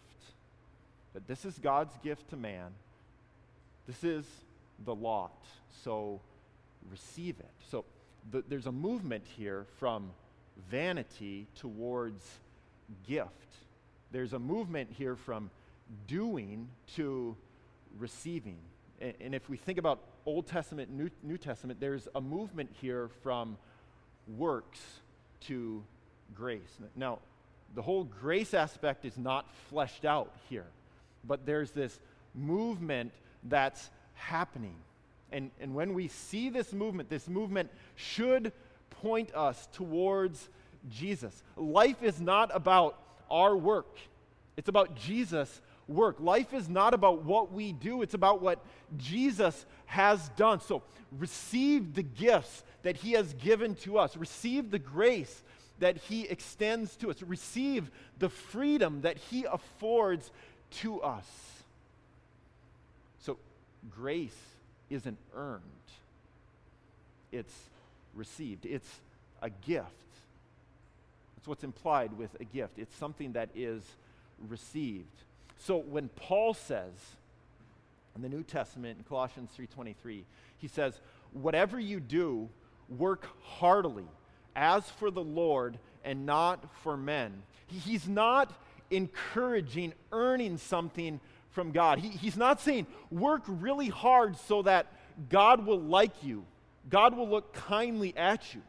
That 1.12 1.26
this 1.26 1.44
is 1.44 1.58
God's 1.58 1.96
gift 2.02 2.30
to 2.30 2.36
man. 2.36 2.70
This 3.86 4.02
is 4.02 4.24
the 4.84 4.94
lot. 4.94 5.44
So 5.82 6.20
receive 6.90 7.38
it. 7.38 7.50
So 7.70 7.84
the, 8.30 8.42
there's 8.48 8.66
a 8.66 8.72
movement 8.72 9.24
here 9.36 9.66
from 9.78 10.10
vanity 10.70 11.46
towards 11.56 12.22
gift. 13.06 13.30
There's 14.12 14.32
a 14.32 14.38
movement 14.38 14.90
here 14.96 15.16
from 15.16 15.50
doing 16.06 16.68
to 16.96 17.36
receiving. 17.98 18.58
And, 19.00 19.14
and 19.20 19.34
if 19.34 19.48
we 19.48 19.56
think 19.56 19.78
about 19.78 20.00
Old 20.26 20.46
Testament, 20.46 20.90
New, 20.90 21.10
New 21.22 21.38
Testament, 21.38 21.80
there's 21.80 22.08
a 22.14 22.20
movement 22.20 22.70
here 22.80 23.08
from 23.22 23.56
works 24.36 24.80
to 25.42 25.82
grace. 26.34 26.78
Now, 26.96 27.18
the 27.74 27.82
whole 27.82 28.04
grace 28.04 28.54
aspect 28.54 29.04
is 29.04 29.18
not 29.18 29.46
fleshed 29.68 30.04
out 30.04 30.32
here, 30.48 30.66
but 31.24 31.44
there's 31.44 31.72
this 31.72 31.98
movement 32.34 33.12
that's 33.44 33.90
happening. 34.14 34.76
And, 35.32 35.50
and 35.60 35.74
when 35.74 35.94
we 35.94 36.08
see 36.08 36.48
this 36.48 36.72
movement, 36.72 37.10
this 37.10 37.28
movement 37.28 37.70
should 37.96 38.52
point 38.90 39.34
us 39.34 39.68
towards 39.72 40.48
Jesus. 40.90 41.42
Life 41.56 42.02
is 42.02 42.20
not 42.20 42.50
about 42.54 42.98
our 43.30 43.56
work, 43.56 43.98
it's 44.56 44.68
about 44.68 44.94
Jesus' 44.94 45.60
work. 45.88 46.16
Life 46.20 46.52
is 46.54 46.68
not 46.68 46.94
about 46.94 47.22
what 47.22 47.52
we 47.52 47.72
do, 47.72 48.02
it's 48.02 48.14
about 48.14 48.40
what 48.40 48.58
Jesus 48.96 49.66
has 49.86 50.28
done. 50.30 50.60
So 50.60 50.82
receive 51.18 51.94
the 51.94 52.02
gifts 52.02 52.62
that 52.82 52.96
He 52.96 53.12
has 53.12 53.32
given 53.34 53.74
to 53.76 53.98
us, 53.98 54.16
receive 54.16 54.70
the 54.70 54.78
grace 54.78 55.42
that 55.78 55.96
He 55.96 56.22
extends 56.24 56.96
to 56.96 57.10
us, 57.10 57.22
receive 57.22 57.90
the 58.18 58.28
freedom 58.28 59.02
that 59.02 59.18
He 59.18 59.44
affords 59.44 60.30
to 60.82 61.00
us. 61.02 61.26
So 63.20 63.38
grace 63.90 64.36
isn't 64.90 65.18
earned, 65.34 65.62
it's 67.32 67.54
received, 68.14 68.66
it's 68.66 69.00
a 69.42 69.50
gift. 69.50 69.90
That's 71.36 71.48
what's 71.48 71.64
implied 71.64 72.16
with 72.16 72.30
a 72.40 72.44
gift. 72.44 72.78
It's 72.78 72.96
something 72.96 73.32
that 73.32 73.50
is 73.54 73.82
received. 74.48 75.04
So 75.64 75.78
when 75.78 76.10
Paul 76.10 76.52
says 76.52 76.92
in 78.14 78.20
the 78.20 78.28
New 78.28 78.42
Testament 78.42 78.98
in 78.98 79.04
Colossians 79.04 79.50
3:23, 79.56 80.26
he 80.58 80.68
says, 80.68 81.00
"Whatever 81.32 81.80
you 81.80 82.00
do, 82.00 82.50
work 82.90 83.26
heartily, 83.42 84.06
as 84.54 84.90
for 84.90 85.10
the 85.10 85.24
Lord 85.24 85.78
and 86.04 86.26
not 86.26 86.70
for 86.82 86.98
men." 86.98 87.44
He's 87.66 88.06
not 88.06 88.52
encouraging 88.90 89.94
earning 90.12 90.58
something 90.58 91.18
from 91.48 91.72
God. 91.72 91.98
He, 91.98 92.10
he's 92.10 92.36
not 92.36 92.60
saying 92.60 92.86
work 93.10 93.44
really 93.46 93.88
hard 93.88 94.36
so 94.36 94.60
that 94.62 94.88
God 95.30 95.64
will 95.64 95.80
like 95.80 96.22
you, 96.22 96.44
God 96.90 97.16
will 97.16 97.28
look 97.28 97.54
kindly 97.54 98.14
at 98.18 98.54
you. 98.54 98.60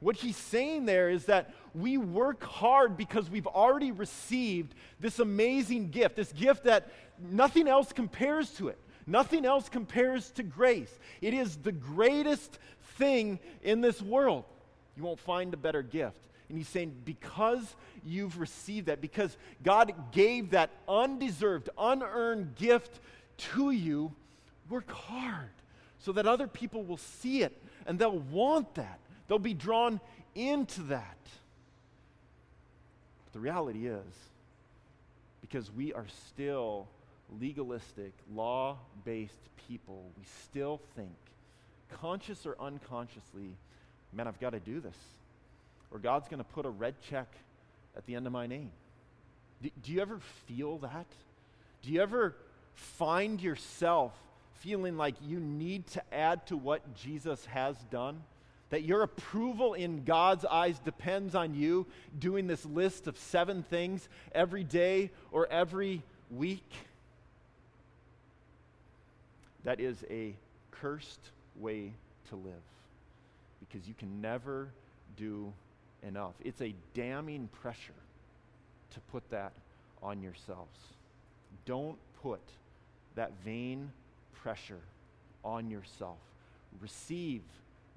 What 0.00 0.16
he's 0.16 0.36
saying 0.36 0.86
there 0.86 1.10
is 1.10 1.26
that 1.26 1.52
we 1.76 1.98
work 1.98 2.42
hard 2.42 2.96
because 2.96 3.28
we've 3.30 3.46
already 3.46 3.92
received 3.92 4.74
this 4.98 5.18
amazing 5.18 5.90
gift, 5.90 6.16
this 6.16 6.32
gift 6.32 6.64
that 6.64 6.90
nothing 7.30 7.68
else 7.68 7.92
compares 7.92 8.50
to 8.52 8.68
it. 8.68 8.78
Nothing 9.06 9.44
else 9.44 9.68
compares 9.68 10.30
to 10.32 10.42
grace. 10.42 10.98
It 11.20 11.32
is 11.32 11.56
the 11.56 11.72
greatest 11.72 12.58
thing 12.96 13.38
in 13.62 13.80
this 13.80 14.02
world. 14.02 14.44
You 14.96 15.04
won't 15.04 15.20
find 15.20 15.52
a 15.54 15.56
better 15.56 15.82
gift. 15.82 16.18
And 16.48 16.56
he's 16.56 16.68
saying, 16.68 16.94
because 17.04 17.76
you've 18.04 18.38
received 18.38 18.86
that, 18.86 19.00
because 19.00 19.36
God 19.62 19.92
gave 20.12 20.50
that 20.50 20.70
undeserved, 20.88 21.68
unearned 21.76 22.56
gift 22.56 23.00
to 23.52 23.70
you, 23.70 24.12
work 24.68 24.90
hard 24.90 25.50
so 25.98 26.12
that 26.12 26.26
other 26.26 26.46
people 26.46 26.84
will 26.84 26.96
see 26.96 27.42
it 27.42 27.60
and 27.86 27.98
they'll 27.98 28.18
want 28.18 28.74
that. 28.76 28.98
They'll 29.28 29.38
be 29.38 29.54
drawn 29.54 30.00
into 30.34 30.82
that. 30.84 31.16
The 33.36 33.40
reality 33.40 33.86
is, 33.86 34.14
because 35.42 35.70
we 35.70 35.92
are 35.92 36.06
still 36.28 36.88
legalistic, 37.38 38.14
law 38.32 38.78
based 39.04 39.34
people, 39.68 40.04
we 40.16 40.24
still 40.44 40.80
think, 40.96 41.12
conscious 42.00 42.46
or 42.46 42.56
unconsciously, 42.58 43.50
man, 44.14 44.26
I've 44.26 44.40
got 44.40 44.54
to 44.54 44.58
do 44.58 44.80
this. 44.80 44.96
Or 45.90 45.98
God's 45.98 46.28
going 46.28 46.38
to 46.38 46.44
put 46.44 46.64
a 46.64 46.70
red 46.70 46.94
check 47.10 47.28
at 47.94 48.06
the 48.06 48.14
end 48.14 48.26
of 48.26 48.32
my 48.32 48.46
name. 48.46 48.70
Do, 49.62 49.68
do 49.82 49.92
you 49.92 50.00
ever 50.00 50.18
feel 50.46 50.78
that? 50.78 51.06
Do 51.82 51.92
you 51.92 52.00
ever 52.00 52.34
find 52.72 53.38
yourself 53.38 54.14
feeling 54.60 54.96
like 54.96 55.14
you 55.22 55.40
need 55.40 55.88
to 55.88 56.02
add 56.10 56.46
to 56.46 56.56
what 56.56 56.96
Jesus 56.96 57.44
has 57.44 57.76
done? 57.90 58.22
That 58.70 58.82
your 58.82 59.02
approval 59.02 59.74
in 59.74 60.04
God's 60.04 60.44
eyes 60.44 60.78
depends 60.80 61.34
on 61.34 61.54
you 61.54 61.86
doing 62.18 62.46
this 62.46 62.64
list 62.66 63.06
of 63.06 63.16
seven 63.16 63.62
things 63.62 64.08
every 64.32 64.64
day 64.64 65.10
or 65.30 65.46
every 65.46 66.02
week? 66.30 66.68
That 69.64 69.80
is 69.80 70.04
a 70.10 70.34
cursed 70.70 71.30
way 71.56 71.92
to 72.28 72.36
live 72.36 72.52
because 73.60 73.86
you 73.86 73.94
can 73.94 74.20
never 74.20 74.68
do 75.16 75.52
enough. 76.02 76.34
It's 76.44 76.60
a 76.60 76.74
damning 76.94 77.48
pressure 77.60 77.92
to 78.94 79.00
put 79.12 79.28
that 79.30 79.52
on 80.02 80.22
yourselves. 80.22 80.78
Don't 81.64 81.98
put 82.22 82.40
that 83.14 83.32
vain 83.44 83.90
pressure 84.42 84.80
on 85.44 85.70
yourself. 85.70 86.18
Receive 86.80 87.42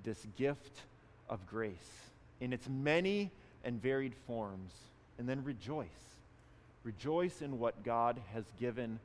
this 0.04 0.26
gift 0.38 0.82
of 1.30 1.46
grace 1.48 2.10
in 2.40 2.54
its 2.54 2.68
many 2.70 3.32
and 3.64 3.82
varied 3.82 4.16
forms, 4.26 4.72
and 5.18 5.28
then 5.28 5.44
rejoice. 5.44 5.88
Rejoice 6.84 7.42
in 7.42 7.60
what 7.60 7.84
God 7.84 8.20
has 8.34 8.46
given 8.60 9.00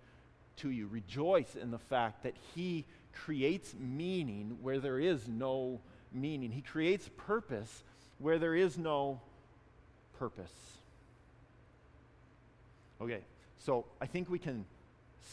to 0.59 0.71
you. 0.71 0.87
Rejoice 0.87 1.57
in 1.57 1.71
the 1.71 1.79
fact 1.79 2.23
that 2.23 2.35
He 2.55 2.85
creates 3.13 3.75
meaning 3.79 4.59
where 4.63 4.79
there 4.79 5.01
is 5.01 5.27
no 5.27 5.81
meaning. 6.13 6.53
He 6.53 6.61
creates 6.61 7.11
purpose 7.17 7.83
where 8.19 8.39
there 8.39 8.55
is 8.55 8.79
no 8.79 9.21
purpose. 10.19 10.53
Okay, 13.01 13.21
so 13.59 13.85
I 14.01 14.07
think 14.07 14.31
we 14.31 14.39
can 14.39 14.65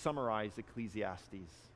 summarize 0.02 0.58
Ecclesiastes 0.58 1.71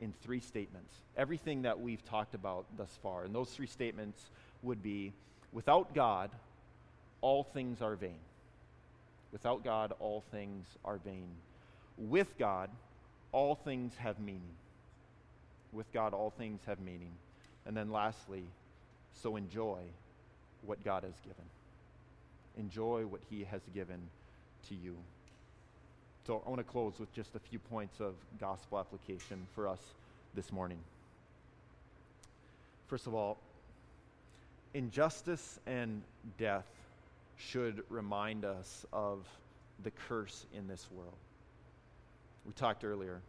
in 0.00 0.12
three 0.22 0.40
statements. 0.40 0.94
Everything 1.16 1.62
that 1.62 1.80
we've 1.80 2.04
talked 2.04 2.34
about 2.34 2.66
thus 2.76 2.98
far. 3.02 3.24
And 3.24 3.34
those 3.34 3.50
three 3.50 3.66
statements 3.66 4.30
would 4.62 4.82
be 4.82 5.12
without 5.52 5.94
God, 5.94 6.30
all 7.20 7.42
things 7.42 7.82
are 7.82 7.96
vain. 7.96 8.18
Without 9.32 9.64
God, 9.64 9.92
all 10.00 10.22
things 10.30 10.66
are 10.84 10.98
vain. 10.98 11.28
With 11.96 12.38
God, 12.38 12.70
all 13.32 13.54
things 13.54 13.94
have 13.96 14.18
meaning. 14.18 14.54
With 15.72 15.92
God, 15.92 16.14
all 16.14 16.30
things 16.30 16.60
have 16.66 16.80
meaning. 16.80 17.12
And 17.66 17.76
then 17.76 17.90
lastly, 17.90 18.44
so 19.12 19.36
enjoy 19.36 19.80
what 20.62 20.82
God 20.84 21.02
has 21.02 21.20
given. 21.20 21.44
Enjoy 22.56 23.04
what 23.06 23.20
He 23.28 23.44
has 23.44 23.60
given 23.74 24.00
to 24.68 24.74
you. 24.74 24.96
So 26.28 26.42
I 26.44 26.50
want 26.50 26.58
to 26.60 26.70
close 26.70 26.92
with 27.00 27.10
just 27.14 27.34
a 27.36 27.38
few 27.38 27.58
points 27.58 28.00
of 28.00 28.12
gospel 28.38 28.78
application 28.78 29.46
for 29.54 29.66
us 29.66 29.80
this 30.34 30.52
morning. 30.52 30.76
First 32.86 33.06
of 33.06 33.14
all, 33.14 33.38
injustice 34.74 35.58
and 35.66 36.02
death 36.36 36.66
should 37.38 37.82
remind 37.88 38.44
us 38.44 38.84
of 38.92 39.24
the 39.82 39.90
curse 40.06 40.44
in 40.54 40.68
this 40.68 40.86
world. 40.94 41.16
We 42.44 42.52
talked 42.52 42.84
earlier. 42.84 43.22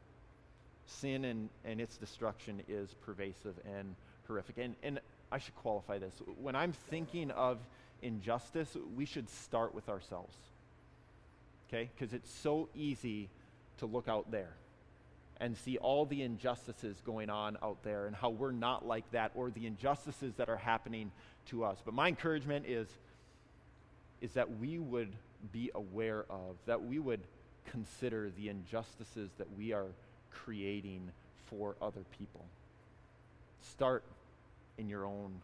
Sin 0.85 1.23
and, 1.23 1.47
and 1.63 1.79
its 1.79 1.95
destruction 1.95 2.61
is 2.67 2.93
pervasive 3.05 3.55
and 3.77 3.95
horrific. 4.27 4.57
And, 4.57 4.75
and 4.83 4.99
I 5.31 5.37
should 5.37 5.55
qualify 5.55 5.99
this. 5.99 6.15
When 6.41 6.57
I'm 6.57 6.73
thinking 6.89 7.31
of 7.31 7.59
injustice, 8.01 8.75
we 8.97 9.05
should 9.05 9.29
start 9.29 9.73
with 9.73 9.87
ourselves 9.87 10.35
okay? 11.69 11.89
Because 11.95 12.13
it's 12.13 12.31
so 12.31 12.69
easy 12.75 13.29
to 13.77 13.85
look 13.85 14.07
out 14.07 14.31
there 14.31 14.51
and 15.39 15.55
see 15.57 15.77
all 15.77 16.05
the 16.05 16.21
injustices 16.21 16.97
going 17.05 17.29
on 17.29 17.57
out 17.63 17.81
there 17.83 18.07
and 18.07 18.15
how 18.15 18.29
we're 18.29 18.51
not 18.51 18.85
like 18.85 19.09
that 19.11 19.31
or 19.35 19.49
the 19.49 19.65
injustices 19.65 20.33
that 20.35 20.49
are 20.49 20.57
happening 20.57 21.11
to 21.45 21.63
us. 21.63 21.77
But 21.83 21.93
my 21.93 22.09
encouragement 22.09 22.65
is 22.67 22.87
is 24.21 24.33
that 24.33 24.59
we 24.59 24.77
would 24.79 25.13
be 25.53 25.71
aware 25.73 26.25
of, 26.29 26.57
that 26.65 26.83
we 26.83 26.99
would 26.99 27.21
consider 27.71 28.29
the 28.37 28.49
injustices 28.49 29.29
that 29.37 29.47
we 29.57 29.71
are 29.71 29.87
creating 30.31 31.09
for 31.49 31.75
other 31.81 32.03
people. 32.17 32.45
Start 33.61 34.03
in 34.77 34.89
your 34.89 35.05
own 35.05 35.41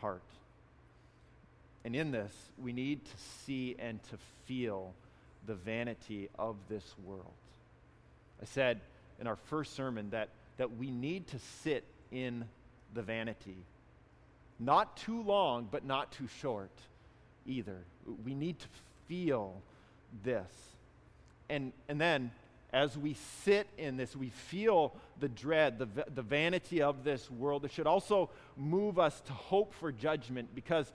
heart. 0.00 0.22
And 1.84 1.94
in 1.94 2.12
this, 2.12 2.32
we 2.62 2.72
need 2.72 3.04
to 3.04 3.12
see 3.44 3.76
and 3.78 4.02
to 4.04 4.16
feel 4.46 4.94
the 5.46 5.54
vanity 5.54 6.28
of 6.38 6.56
this 6.68 6.84
world. 7.04 7.32
I 8.40 8.46
said 8.46 8.80
in 9.20 9.26
our 9.26 9.36
first 9.36 9.74
sermon 9.74 10.10
that, 10.10 10.28
that 10.56 10.76
we 10.76 10.90
need 10.90 11.26
to 11.28 11.38
sit 11.62 11.84
in 12.10 12.44
the 12.94 13.02
vanity. 13.02 13.56
Not 14.58 14.96
too 14.96 15.22
long, 15.22 15.68
but 15.70 15.84
not 15.84 16.12
too 16.12 16.28
short 16.40 16.70
either. 17.46 17.78
We 18.24 18.34
need 18.34 18.58
to 18.58 18.66
feel 19.08 19.60
this. 20.22 20.50
And, 21.48 21.72
and 21.88 22.00
then, 22.00 22.30
as 22.72 22.96
we 22.96 23.14
sit 23.44 23.68
in 23.78 23.96
this, 23.96 24.16
we 24.16 24.30
feel 24.30 24.94
the 25.20 25.28
dread, 25.28 25.78
the, 25.78 25.88
the 26.12 26.22
vanity 26.22 26.82
of 26.82 27.04
this 27.04 27.30
world. 27.30 27.64
It 27.64 27.72
should 27.72 27.86
also 27.86 28.30
move 28.56 28.98
us 28.98 29.20
to 29.22 29.32
hope 29.32 29.74
for 29.74 29.92
judgment 29.92 30.54
because 30.54 30.90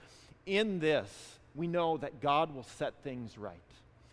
in 0.45 0.79
this, 0.79 1.39
we 1.55 1.67
know 1.67 1.97
that 1.97 2.21
God 2.21 2.53
will 2.53 2.63
set 2.63 2.93
things 3.03 3.37
right. 3.37 3.57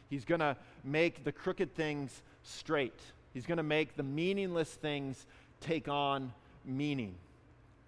He's 0.08 0.24
going 0.24 0.40
to 0.40 0.56
make 0.84 1.24
the 1.24 1.32
crooked 1.32 1.74
things 1.74 2.22
straight, 2.42 3.00
He's 3.34 3.46
going 3.46 3.58
to 3.58 3.62
make 3.62 3.96
the 3.96 4.02
meaningless 4.02 4.70
things 4.70 5.26
take 5.60 5.88
on 5.88 6.32
meaning. 6.64 7.14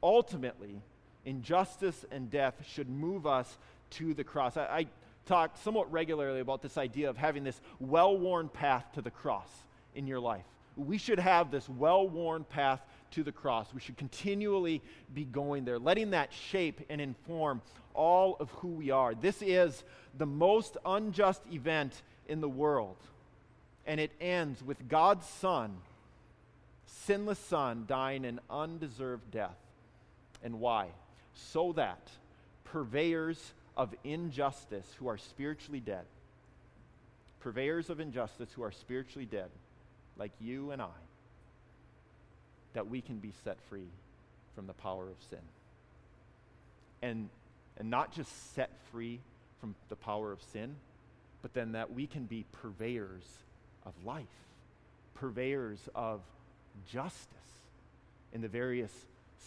Ultimately, 0.02 0.82
injustice 1.24 2.04
and 2.10 2.30
death 2.30 2.54
should 2.66 2.88
move 2.88 3.26
us 3.26 3.58
to 3.90 4.14
the 4.14 4.24
cross. 4.24 4.56
I, 4.56 4.62
I 4.62 4.86
talk 5.26 5.56
somewhat 5.58 5.90
regularly 5.92 6.40
about 6.40 6.62
this 6.62 6.78
idea 6.78 7.10
of 7.10 7.16
having 7.16 7.44
this 7.44 7.60
well 7.80 8.16
worn 8.16 8.48
path 8.48 8.86
to 8.94 9.02
the 9.02 9.10
cross 9.10 9.48
in 9.94 10.06
your 10.06 10.20
life. 10.20 10.44
We 10.76 10.98
should 10.98 11.18
have 11.18 11.50
this 11.50 11.68
well 11.68 12.08
worn 12.08 12.44
path 12.44 12.80
to 13.12 13.22
the 13.22 13.32
cross. 13.32 13.72
We 13.74 13.80
should 13.80 13.96
continually 13.96 14.82
be 15.12 15.24
going 15.24 15.64
there, 15.64 15.78
letting 15.78 16.10
that 16.10 16.32
shape 16.32 16.80
and 16.88 17.00
inform 17.00 17.62
all 17.94 18.36
of 18.38 18.50
who 18.52 18.68
we 18.68 18.90
are. 18.90 19.14
This 19.14 19.42
is 19.42 19.82
the 20.16 20.26
most 20.26 20.76
unjust 20.84 21.42
event 21.52 22.02
in 22.28 22.40
the 22.40 22.48
world. 22.48 22.96
And 23.86 23.98
it 23.98 24.12
ends 24.20 24.62
with 24.62 24.88
God's 24.88 25.26
Son, 25.26 25.78
sinless 26.86 27.38
Son, 27.38 27.84
dying 27.88 28.24
an 28.24 28.40
undeserved 28.50 29.30
death. 29.30 29.56
And 30.42 30.60
why? 30.60 30.88
So 31.34 31.72
that 31.72 32.10
purveyors 32.64 33.52
of 33.76 33.94
injustice 34.04 34.86
who 34.98 35.08
are 35.08 35.16
spiritually 35.16 35.80
dead, 35.80 36.04
purveyors 37.40 37.90
of 37.90 38.00
injustice 38.00 38.50
who 38.54 38.62
are 38.62 38.72
spiritually 38.72 39.26
dead, 39.26 39.48
like 40.16 40.32
you 40.40 40.72
and 40.72 40.82
I, 40.82 40.98
that 42.74 42.88
we 42.88 43.00
can 43.00 43.18
be 43.18 43.32
set 43.44 43.56
free 43.70 43.88
from 44.54 44.66
the 44.66 44.74
power 44.74 45.04
of 45.04 45.16
sin. 45.30 45.38
And, 47.00 47.28
and 47.78 47.88
not 47.88 48.12
just 48.12 48.54
set 48.54 48.70
free 48.90 49.20
from 49.60 49.74
the 49.88 49.96
power 49.96 50.32
of 50.32 50.42
sin, 50.52 50.74
but 51.48 51.58
then 51.58 51.72
that 51.72 51.94
we 51.94 52.06
can 52.06 52.24
be 52.24 52.44
purveyors 52.60 53.24
of 53.86 53.94
life, 54.04 54.26
purveyors 55.14 55.78
of 55.94 56.20
justice 56.92 57.26
in 58.34 58.42
the 58.42 58.48
various 58.48 58.92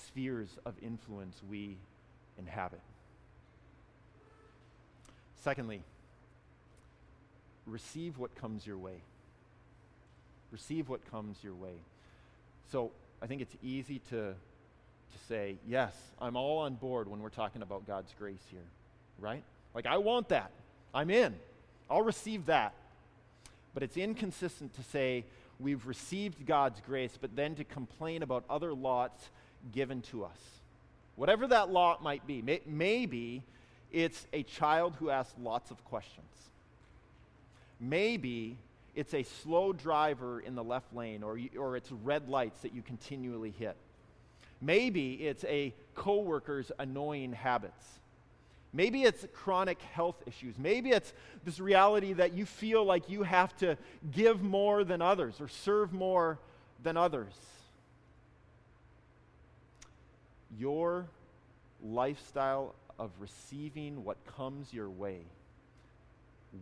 spheres 0.08 0.50
of 0.66 0.74
influence 0.82 1.40
we 1.48 1.78
inhabit. 2.40 2.82
Secondly, 5.44 5.84
receive 7.68 8.18
what 8.18 8.34
comes 8.34 8.66
your 8.66 8.78
way. 8.78 9.02
Receive 10.52 10.90
what 10.90 11.10
comes 11.12 11.38
your 11.44 11.54
way. 11.54 11.76
So 12.72 12.90
I 13.22 13.28
think 13.28 13.42
it's 13.42 13.56
easy 13.62 14.00
to, 14.10 14.34
to 14.34 15.18
say, 15.28 15.58
yes, 15.68 15.94
I'm 16.20 16.36
all 16.36 16.60
on 16.60 16.74
board 16.76 17.08
when 17.08 17.22
we're 17.22 17.30
talking 17.30 17.62
about 17.62 17.86
God's 17.86 18.12
grace 18.18 18.44
here, 18.50 18.66
right? 19.20 19.44
Like, 19.76 19.86
I 19.86 19.98
want 19.98 20.30
that. 20.30 20.50
I'm 20.96 21.12
in. 21.12 21.36
I'll 21.92 22.02
receive 22.02 22.46
that. 22.46 22.74
But 23.74 23.84
it's 23.84 23.98
inconsistent 23.98 24.74
to 24.76 24.84
say 24.84 25.26
we've 25.60 25.86
received 25.86 26.46
God's 26.46 26.80
grace, 26.82 27.18
but 27.20 27.36
then 27.36 27.56
to 27.56 27.64
complain 27.66 28.24
about 28.24 28.46
other 28.50 28.74
lots 28.74 29.30
given 29.74 30.02
to 30.04 30.24
us. 30.24 30.40
Whatever 31.18 31.48
that 31.48 31.70
lot 31.70 32.02
might 32.02 32.26
be. 32.26 32.42
May, 32.42 32.62
maybe 32.66 33.44
it's 33.92 34.26
a 34.32 34.44
child 34.44 34.96
who 35.00 35.10
asks 35.10 35.36
lots 35.40 35.70
of 35.70 35.84
questions. 35.86 36.26
Maybe 37.80 38.58
it's 38.96 39.14
a 39.14 39.24
slow 39.24 39.74
driver 39.74 40.40
in 40.40 40.56
the 40.56 40.64
left 40.64 40.96
lane, 40.96 41.24
or, 41.24 41.40
or 41.58 41.76
it's 41.76 41.92
red 41.92 42.30
lights 42.30 42.62
that 42.62 42.74
you 42.74 42.82
continually 42.82 43.54
hit. 43.58 43.76
Maybe 44.62 45.14
it's 45.14 45.44
a 45.46 45.74
coworker's 45.96 46.72
annoying 46.80 47.34
habits. 47.34 47.86
Maybe 48.74 49.04
it's 49.04 49.26
chronic 49.34 49.82
health 49.82 50.16
issues. 50.26 50.58
Maybe 50.58 50.92
it's 50.92 51.14
this 51.44 51.60
reality 51.60 52.14
that 52.14 52.34
you 52.34 52.46
feel 52.46 52.86
like 52.86 53.10
you 53.10 53.24
have 53.24 53.56
to 53.58 53.78
give 54.12 54.42
more 54.42 54.84
than 54.84 55.02
others 55.02 55.42
or 55.42 55.50
serve 55.50 55.92
more 55.92 56.40
than 56.82 56.96
others. 56.96 57.34
Your 60.58 61.06
lifestyle 61.84 62.76
of 62.98 63.12
receiving 63.20 64.06
what 64.06 64.18
comes 64.38 64.74
your 64.74 64.90
way 64.90 65.20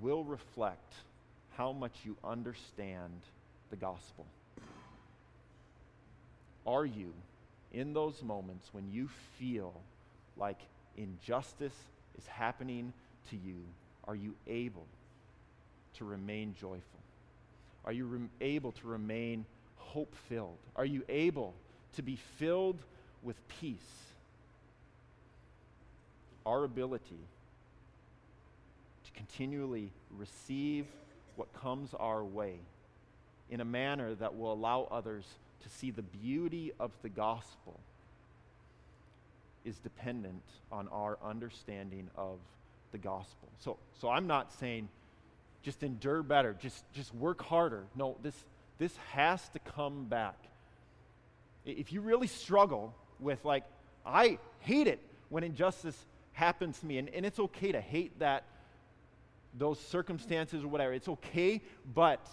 will 0.02 0.24
reflect 0.24 0.94
how 1.58 1.72
much 1.72 1.94
you 2.06 2.16
understand 2.24 3.22
the 3.70 3.76
gospel. 3.76 4.26
Are 6.66 6.86
you, 6.86 7.14
in 7.74 7.94
those 7.94 8.24
moments 8.24 8.70
when 8.72 8.90
you 8.92 9.10
feel 9.38 9.74
like 10.38 10.60
injustice 10.98 11.76
is 12.20 12.28
happening 12.28 12.92
to 13.30 13.38
you, 13.38 13.56
are 14.06 14.16
you 14.16 14.36
able 14.48 14.86
to 15.98 16.06
remain 16.06 16.54
joyful? 16.60 17.00
Are 17.86 17.94
you 17.94 18.06
re- 18.06 18.30
able 18.42 18.74
to 18.74 18.88
remain 18.88 19.46
hope 19.78 20.14
filled? 20.28 20.58
Are 20.76 20.86
you 20.86 21.04
able 21.08 21.54
to 21.96 22.02
be 22.02 22.18
filled 22.38 22.78
with 23.24 23.36
peace? 23.48 23.78
Our 26.46 26.66
ability 26.66 27.20
to 29.06 29.12
continually 29.12 29.90
receive 30.18 30.88
what 31.38 31.54
comes 31.54 31.94
our 31.94 32.24
way 32.24 32.56
in 33.50 33.62
a 33.62 33.66
manner 33.66 34.14
that 34.16 34.38
will 34.38 34.52
allow 34.52 34.88
others 34.92 35.26
to 35.64 35.70
see 35.70 35.92
the 35.92 36.02
beauty 36.02 36.74
of 36.80 36.92
the 37.02 37.10
gospel 37.10 37.80
is 39.70 39.78
dependent 39.78 40.42
on 40.72 40.88
our 40.90 41.18
understanding 41.24 42.10
of 42.18 42.40
the 42.92 42.98
gospel. 42.98 43.48
So, 43.60 43.78
so 44.02 44.10
I'm 44.10 44.28
not 44.28 44.52
saying 44.60 44.90
just 45.62 45.84
endure 45.84 46.24
better, 46.24 46.56
just, 46.60 46.84
just 46.94 47.14
work 47.14 47.42
harder. 47.42 47.84
No, 47.96 48.18
this, 48.24 48.36
this 48.80 48.96
has 49.12 49.48
to 49.50 49.60
come 49.60 50.06
back. 50.06 50.38
If 51.66 51.94
you 51.94 52.02
really 52.02 52.28
struggle 52.28 52.96
with, 53.20 53.46
like, 53.46 53.64
I 54.06 54.40
hate 54.60 54.88
it 54.88 55.00
when 55.30 55.44
injustice 55.44 55.98
happens 56.34 56.80
to 56.80 56.86
me, 56.86 56.98
and, 56.98 57.10
and 57.10 57.26
it's 57.26 57.40
okay 57.40 57.72
to 57.72 57.82
hate 57.82 58.18
that, 58.20 58.46
those 59.58 59.80
circumstances 59.80 60.64
or 60.64 60.68
whatever, 60.68 60.94
it's 60.94 61.10
okay, 61.10 61.62
but, 61.94 62.26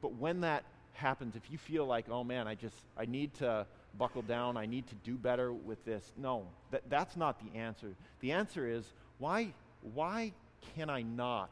but 0.00 0.14
when 0.14 0.42
that 0.42 0.64
happens, 0.92 1.34
if 1.34 1.50
you 1.50 1.58
feel 1.58 1.86
like, 1.86 2.06
oh 2.10 2.22
man, 2.22 2.46
I 2.46 2.54
just, 2.54 2.76
I 2.96 3.06
need 3.06 3.34
to 3.34 3.66
buckle 3.98 4.22
down, 4.22 4.56
I 4.56 4.66
need 4.66 4.86
to 4.88 4.94
do 4.96 5.16
better 5.16 5.52
with 5.52 5.84
this. 5.84 6.12
No, 6.16 6.46
that, 6.70 6.82
that's 6.88 7.16
not 7.16 7.40
the 7.40 7.58
answer. 7.58 7.94
The 8.20 8.32
answer 8.32 8.66
is 8.66 8.84
why, 9.18 9.52
why 9.94 10.32
can 10.74 10.90
I 10.90 11.02
not 11.02 11.50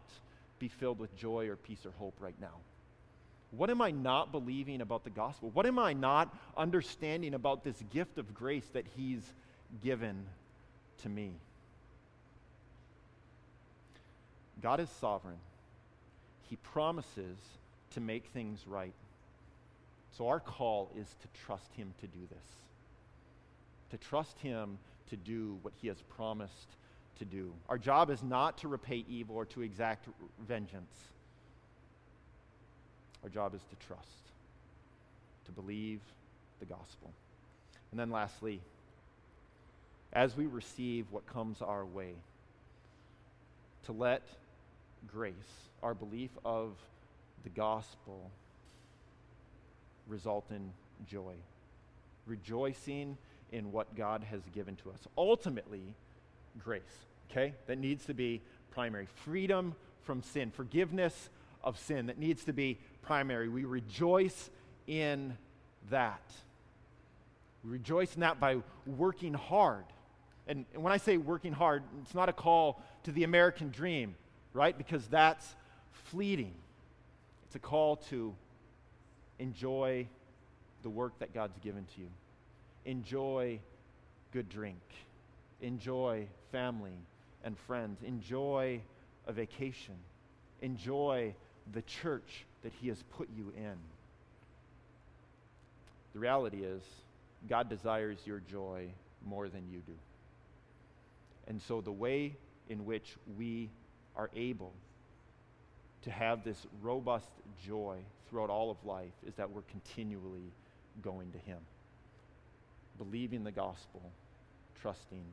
be 0.58 0.68
filled 0.68 0.98
with 0.98 1.16
joy 1.16 1.48
or 1.48 1.56
peace 1.56 1.84
or 1.84 1.92
hope 1.98 2.14
right 2.20 2.38
now? 2.40 2.56
What 3.50 3.70
am 3.70 3.80
I 3.80 3.90
not 3.90 4.30
believing 4.30 4.80
about 4.82 5.04
the 5.04 5.10
gospel? 5.10 5.50
What 5.54 5.64
am 5.64 5.78
I 5.78 5.94
not 5.94 6.34
understanding 6.56 7.34
about 7.34 7.64
this 7.64 7.82
gift 7.90 8.18
of 8.18 8.34
grace 8.34 8.66
that 8.74 8.84
He's 8.96 9.22
given 9.82 10.26
to 11.02 11.08
me? 11.08 11.32
God 14.60 14.80
is 14.80 14.88
sovereign. 15.00 15.38
He 16.50 16.56
promises 16.56 17.38
to 17.92 18.00
make 18.00 18.26
things 18.26 18.64
right. 18.66 18.92
So 20.16 20.28
our 20.28 20.40
call 20.40 20.90
is 20.96 21.06
to 21.22 21.28
trust 21.44 21.72
Him 21.74 21.94
to 22.00 22.06
do 22.06 22.20
this, 22.30 22.44
to 23.90 23.98
trust 23.98 24.38
Him 24.40 24.78
to 25.10 25.16
do 25.16 25.58
what 25.62 25.72
He 25.80 25.88
has 25.88 26.02
promised 26.02 26.76
to 27.18 27.24
do. 27.24 27.52
Our 27.68 27.78
job 27.78 28.10
is 28.10 28.22
not 28.22 28.58
to 28.58 28.68
repay 28.68 29.04
evil 29.08 29.36
or 29.36 29.44
to 29.46 29.62
exact 29.62 30.08
vengeance. 30.46 30.94
Our 33.22 33.28
job 33.28 33.54
is 33.54 33.62
to 33.62 33.86
trust, 33.86 34.32
to 35.46 35.52
believe 35.52 36.00
the 36.60 36.66
gospel. 36.66 37.12
And 37.90 37.98
then 37.98 38.10
lastly, 38.10 38.60
as 40.12 40.36
we 40.36 40.46
receive 40.46 41.06
what 41.10 41.26
comes 41.26 41.60
our 41.62 41.84
way, 41.84 42.14
to 43.84 43.92
let 43.92 44.22
grace, 45.06 45.34
our 45.82 45.94
belief 45.94 46.30
of 46.44 46.72
the 47.44 47.50
gospel, 47.50 48.30
result 50.08 50.50
in 50.50 50.72
joy. 51.06 51.34
Rejoicing 52.26 53.16
in 53.52 53.72
what 53.72 53.94
God 53.96 54.24
has 54.24 54.40
given 54.54 54.76
to 54.76 54.90
us. 54.90 54.98
Ultimately, 55.16 55.94
grace, 56.58 56.82
okay? 57.30 57.54
That 57.66 57.78
needs 57.78 58.04
to 58.06 58.14
be 58.14 58.42
primary. 58.70 59.06
Freedom 59.24 59.74
from 60.02 60.22
sin, 60.22 60.50
forgiveness 60.50 61.30
of 61.62 61.78
sin, 61.78 62.06
that 62.06 62.18
needs 62.18 62.44
to 62.44 62.52
be 62.52 62.78
primary. 63.02 63.48
We 63.48 63.64
rejoice 63.64 64.50
in 64.86 65.36
that. 65.90 66.22
We 67.64 67.70
rejoice 67.70 68.14
in 68.14 68.20
that 68.20 68.40
by 68.40 68.58
working 68.86 69.34
hard. 69.34 69.84
And, 70.46 70.64
and 70.72 70.82
when 70.82 70.92
I 70.92 70.96
say 70.96 71.16
working 71.16 71.52
hard, 71.52 71.82
it's 72.02 72.14
not 72.14 72.28
a 72.28 72.32
call 72.32 72.82
to 73.04 73.12
the 73.12 73.24
American 73.24 73.70
dream, 73.70 74.14
right? 74.52 74.76
Because 74.76 75.06
that's 75.08 75.54
fleeting. 75.92 76.54
It's 77.46 77.56
a 77.56 77.58
call 77.58 77.96
to 78.10 78.34
enjoy 79.38 80.06
the 80.82 80.90
work 80.90 81.18
that 81.18 81.34
God's 81.34 81.58
given 81.58 81.84
to 81.94 82.00
you. 82.00 82.08
Enjoy 82.84 83.60
good 84.32 84.48
drink. 84.48 84.80
Enjoy 85.60 86.26
family 86.52 86.98
and 87.44 87.56
friends. 87.66 88.02
Enjoy 88.02 88.80
a 89.26 89.32
vacation. 89.32 89.94
Enjoy 90.62 91.34
the 91.72 91.82
church 91.82 92.44
that 92.62 92.72
He 92.80 92.88
has 92.88 93.02
put 93.16 93.28
you 93.36 93.52
in. 93.56 93.76
The 96.12 96.18
reality 96.18 96.62
is, 96.62 96.82
God 97.48 97.68
desires 97.68 98.18
your 98.24 98.40
joy 98.40 98.88
more 99.26 99.48
than 99.48 99.68
you 99.70 99.80
do. 99.86 99.92
And 101.46 101.60
so, 101.62 101.80
the 101.80 101.92
way 101.92 102.36
in 102.68 102.84
which 102.84 103.16
we 103.36 103.70
are 104.16 104.30
able 104.34 104.72
to 106.02 106.10
have 106.10 106.44
this 106.44 106.66
robust 106.82 107.30
joy 107.64 107.98
throughout 108.28 108.50
all 108.50 108.70
of 108.70 108.76
life 108.84 109.12
is 109.26 109.34
that 109.34 109.50
we're 109.50 109.62
continually 109.62 110.52
going 111.02 111.30
to 111.32 111.38
Him, 111.38 111.58
believing 112.96 113.44
the 113.44 113.52
gospel, 113.52 114.02
trusting 114.80 115.24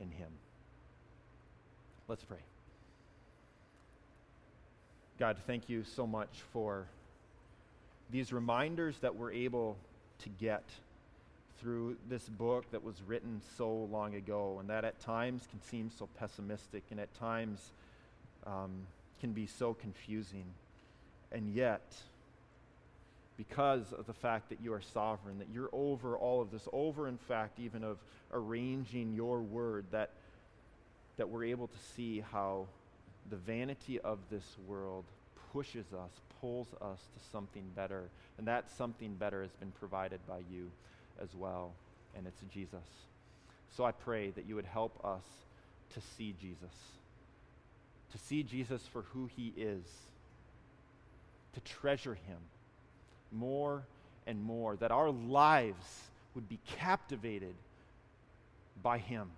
in 0.00 0.10
Him. 0.10 0.28
Let's 2.08 2.24
pray. 2.24 2.38
God, 5.18 5.36
thank 5.46 5.68
you 5.68 5.84
so 5.84 6.06
much 6.06 6.30
for 6.52 6.86
these 8.10 8.32
reminders 8.32 8.98
that 9.00 9.14
we're 9.14 9.32
able 9.32 9.76
to 10.20 10.28
get 10.28 10.64
through 11.60 11.96
this 12.08 12.28
book 12.28 12.64
that 12.70 12.82
was 12.82 12.96
written 13.06 13.40
so 13.56 13.70
long 13.92 14.14
ago, 14.14 14.56
and 14.60 14.70
that 14.70 14.84
at 14.84 14.98
times 15.00 15.46
can 15.50 15.60
seem 15.62 15.90
so 15.96 16.08
pessimistic 16.18 16.82
and 16.90 16.98
at 16.98 17.12
times 17.14 17.72
um, 18.46 18.70
can 19.20 19.32
be 19.32 19.46
so 19.46 19.74
confusing. 19.74 20.44
And 21.32 21.54
yet, 21.54 21.94
because 23.36 23.92
of 23.92 24.06
the 24.06 24.12
fact 24.12 24.48
that 24.48 24.58
you 24.62 24.72
are 24.72 24.80
sovereign, 24.80 25.38
that 25.38 25.48
you're 25.52 25.70
over 25.72 26.16
all 26.16 26.40
of 26.40 26.50
this, 26.50 26.66
over, 26.72 27.08
in 27.08 27.18
fact, 27.18 27.58
even 27.58 27.84
of 27.84 27.98
arranging 28.32 29.14
your 29.14 29.40
word, 29.40 29.84
that, 29.92 30.10
that 31.16 31.28
we're 31.28 31.44
able 31.44 31.68
to 31.68 31.78
see 31.96 32.22
how 32.32 32.66
the 33.30 33.36
vanity 33.36 34.00
of 34.00 34.18
this 34.30 34.44
world 34.66 35.04
pushes 35.52 35.86
us, 35.92 36.10
pulls 36.40 36.68
us 36.80 36.98
to 36.98 37.30
something 37.30 37.64
better. 37.74 38.04
And 38.38 38.46
that 38.46 38.70
something 38.76 39.14
better 39.14 39.42
has 39.42 39.52
been 39.52 39.72
provided 39.78 40.20
by 40.28 40.38
you 40.50 40.70
as 41.22 41.28
well, 41.38 41.72
and 42.16 42.26
it's 42.26 42.40
Jesus. 42.52 42.86
So 43.76 43.84
I 43.84 43.92
pray 43.92 44.30
that 44.30 44.46
you 44.46 44.54
would 44.54 44.64
help 44.64 44.98
us 45.04 45.22
to 45.94 46.00
see 46.16 46.34
Jesus, 46.40 46.74
to 48.12 48.18
see 48.18 48.42
Jesus 48.42 48.82
for 48.92 49.02
who 49.12 49.28
he 49.36 49.52
is, 49.56 49.84
to 51.54 51.60
treasure 51.60 52.14
him 52.14 52.38
more 53.32 53.84
and 54.26 54.42
more, 54.42 54.76
that 54.76 54.90
our 54.90 55.10
lives 55.10 56.02
would 56.34 56.48
be 56.48 56.58
captivated 56.78 57.54
by 58.82 58.98
him. 58.98 59.30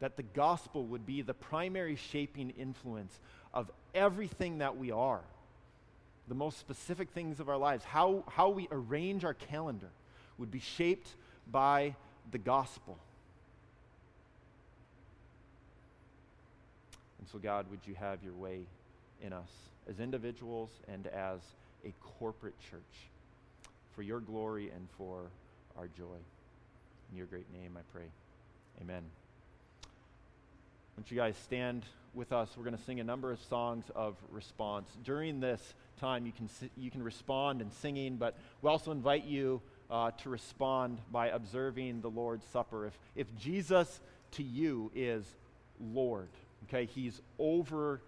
That 0.00 0.16
the 0.16 0.22
gospel 0.22 0.84
would 0.86 1.06
be 1.06 1.22
the 1.22 1.34
primary 1.34 1.96
shaping 1.96 2.50
influence 2.50 3.18
of 3.54 3.70
everything 3.94 4.58
that 4.58 4.76
we 4.76 4.90
are 4.90 5.22
the 6.28 6.34
most 6.34 6.58
specific 6.58 7.10
things 7.10 7.40
of 7.40 7.48
our 7.48 7.56
lives, 7.56 7.84
how, 7.84 8.24
how 8.28 8.48
we 8.48 8.68
arrange 8.70 9.24
our 9.24 9.34
calendar, 9.34 9.90
would 10.38 10.50
be 10.50 10.58
shaped 10.58 11.08
by 11.50 11.94
the 12.30 12.38
gospel. 12.38 12.98
And 17.26 17.32
so, 17.32 17.40
God, 17.40 17.66
would 17.72 17.80
you 17.86 17.94
have 17.96 18.22
your 18.22 18.34
way 18.34 18.60
in 19.20 19.32
us 19.32 19.50
as 19.90 19.98
individuals 19.98 20.70
and 20.86 21.08
as 21.08 21.40
a 21.84 21.92
corporate 22.20 22.54
church 22.70 22.80
for 23.96 24.02
your 24.02 24.20
glory 24.20 24.70
and 24.70 24.86
for 24.96 25.22
our 25.76 25.88
joy. 25.88 26.18
In 27.10 27.16
your 27.16 27.26
great 27.26 27.52
name, 27.52 27.76
I 27.76 27.80
pray. 27.92 28.06
Amen. 28.80 29.02
Won't 30.96 31.10
you 31.10 31.16
guys 31.16 31.34
stand 31.42 31.84
with 32.14 32.32
us? 32.32 32.48
We're 32.56 32.62
going 32.62 32.76
to 32.76 32.84
sing 32.84 33.00
a 33.00 33.04
number 33.04 33.32
of 33.32 33.40
songs 33.40 33.86
of 33.96 34.14
response. 34.30 34.88
During 35.02 35.40
this 35.40 35.74
time, 35.98 36.26
you 36.26 36.32
can, 36.32 36.48
you 36.76 36.92
can 36.92 37.02
respond 37.02 37.60
in 37.60 37.72
singing, 37.72 38.18
but 38.18 38.36
we 38.62 38.70
also 38.70 38.92
invite 38.92 39.24
you 39.24 39.60
uh, 39.90 40.12
to 40.22 40.30
respond 40.30 41.00
by 41.10 41.26
observing 41.30 42.02
the 42.02 42.10
Lord's 42.10 42.46
Supper. 42.52 42.86
If, 42.86 42.96
if 43.16 43.36
Jesus 43.36 44.00
to 44.32 44.44
you 44.44 44.92
is 44.94 45.24
Lord, 45.80 46.28
Okay, 46.68 46.86
he's 46.86 47.20
over 47.38 48.00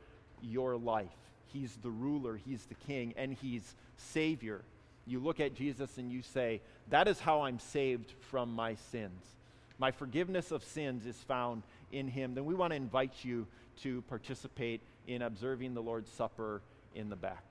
your 0.42 0.76
life. 0.76 1.08
He's 1.52 1.76
the 1.82 1.90
ruler, 1.90 2.36
he's 2.36 2.64
the 2.66 2.74
king, 2.74 3.14
and 3.16 3.32
he's 3.32 3.74
savior. 3.96 4.62
You 5.06 5.20
look 5.20 5.40
at 5.40 5.54
Jesus 5.54 5.96
and 5.96 6.12
you 6.12 6.22
say, 6.22 6.60
That 6.90 7.08
is 7.08 7.18
how 7.18 7.42
I'm 7.42 7.58
saved 7.58 8.12
from 8.30 8.54
my 8.54 8.74
sins. 8.90 9.22
My 9.78 9.90
forgiveness 9.90 10.50
of 10.50 10.64
sins 10.64 11.06
is 11.06 11.16
found 11.16 11.62
in 11.92 12.08
him. 12.08 12.34
Then 12.34 12.44
we 12.44 12.54
want 12.54 12.72
to 12.72 12.76
invite 12.76 13.24
you 13.24 13.46
to 13.82 14.02
participate 14.02 14.82
in 15.06 15.22
observing 15.22 15.74
the 15.74 15.82
Lord's 15.82 16.10
Supper 16.10 16.60
in 16.94 17.08
the 17.08 17.16
back. 17.16 17.44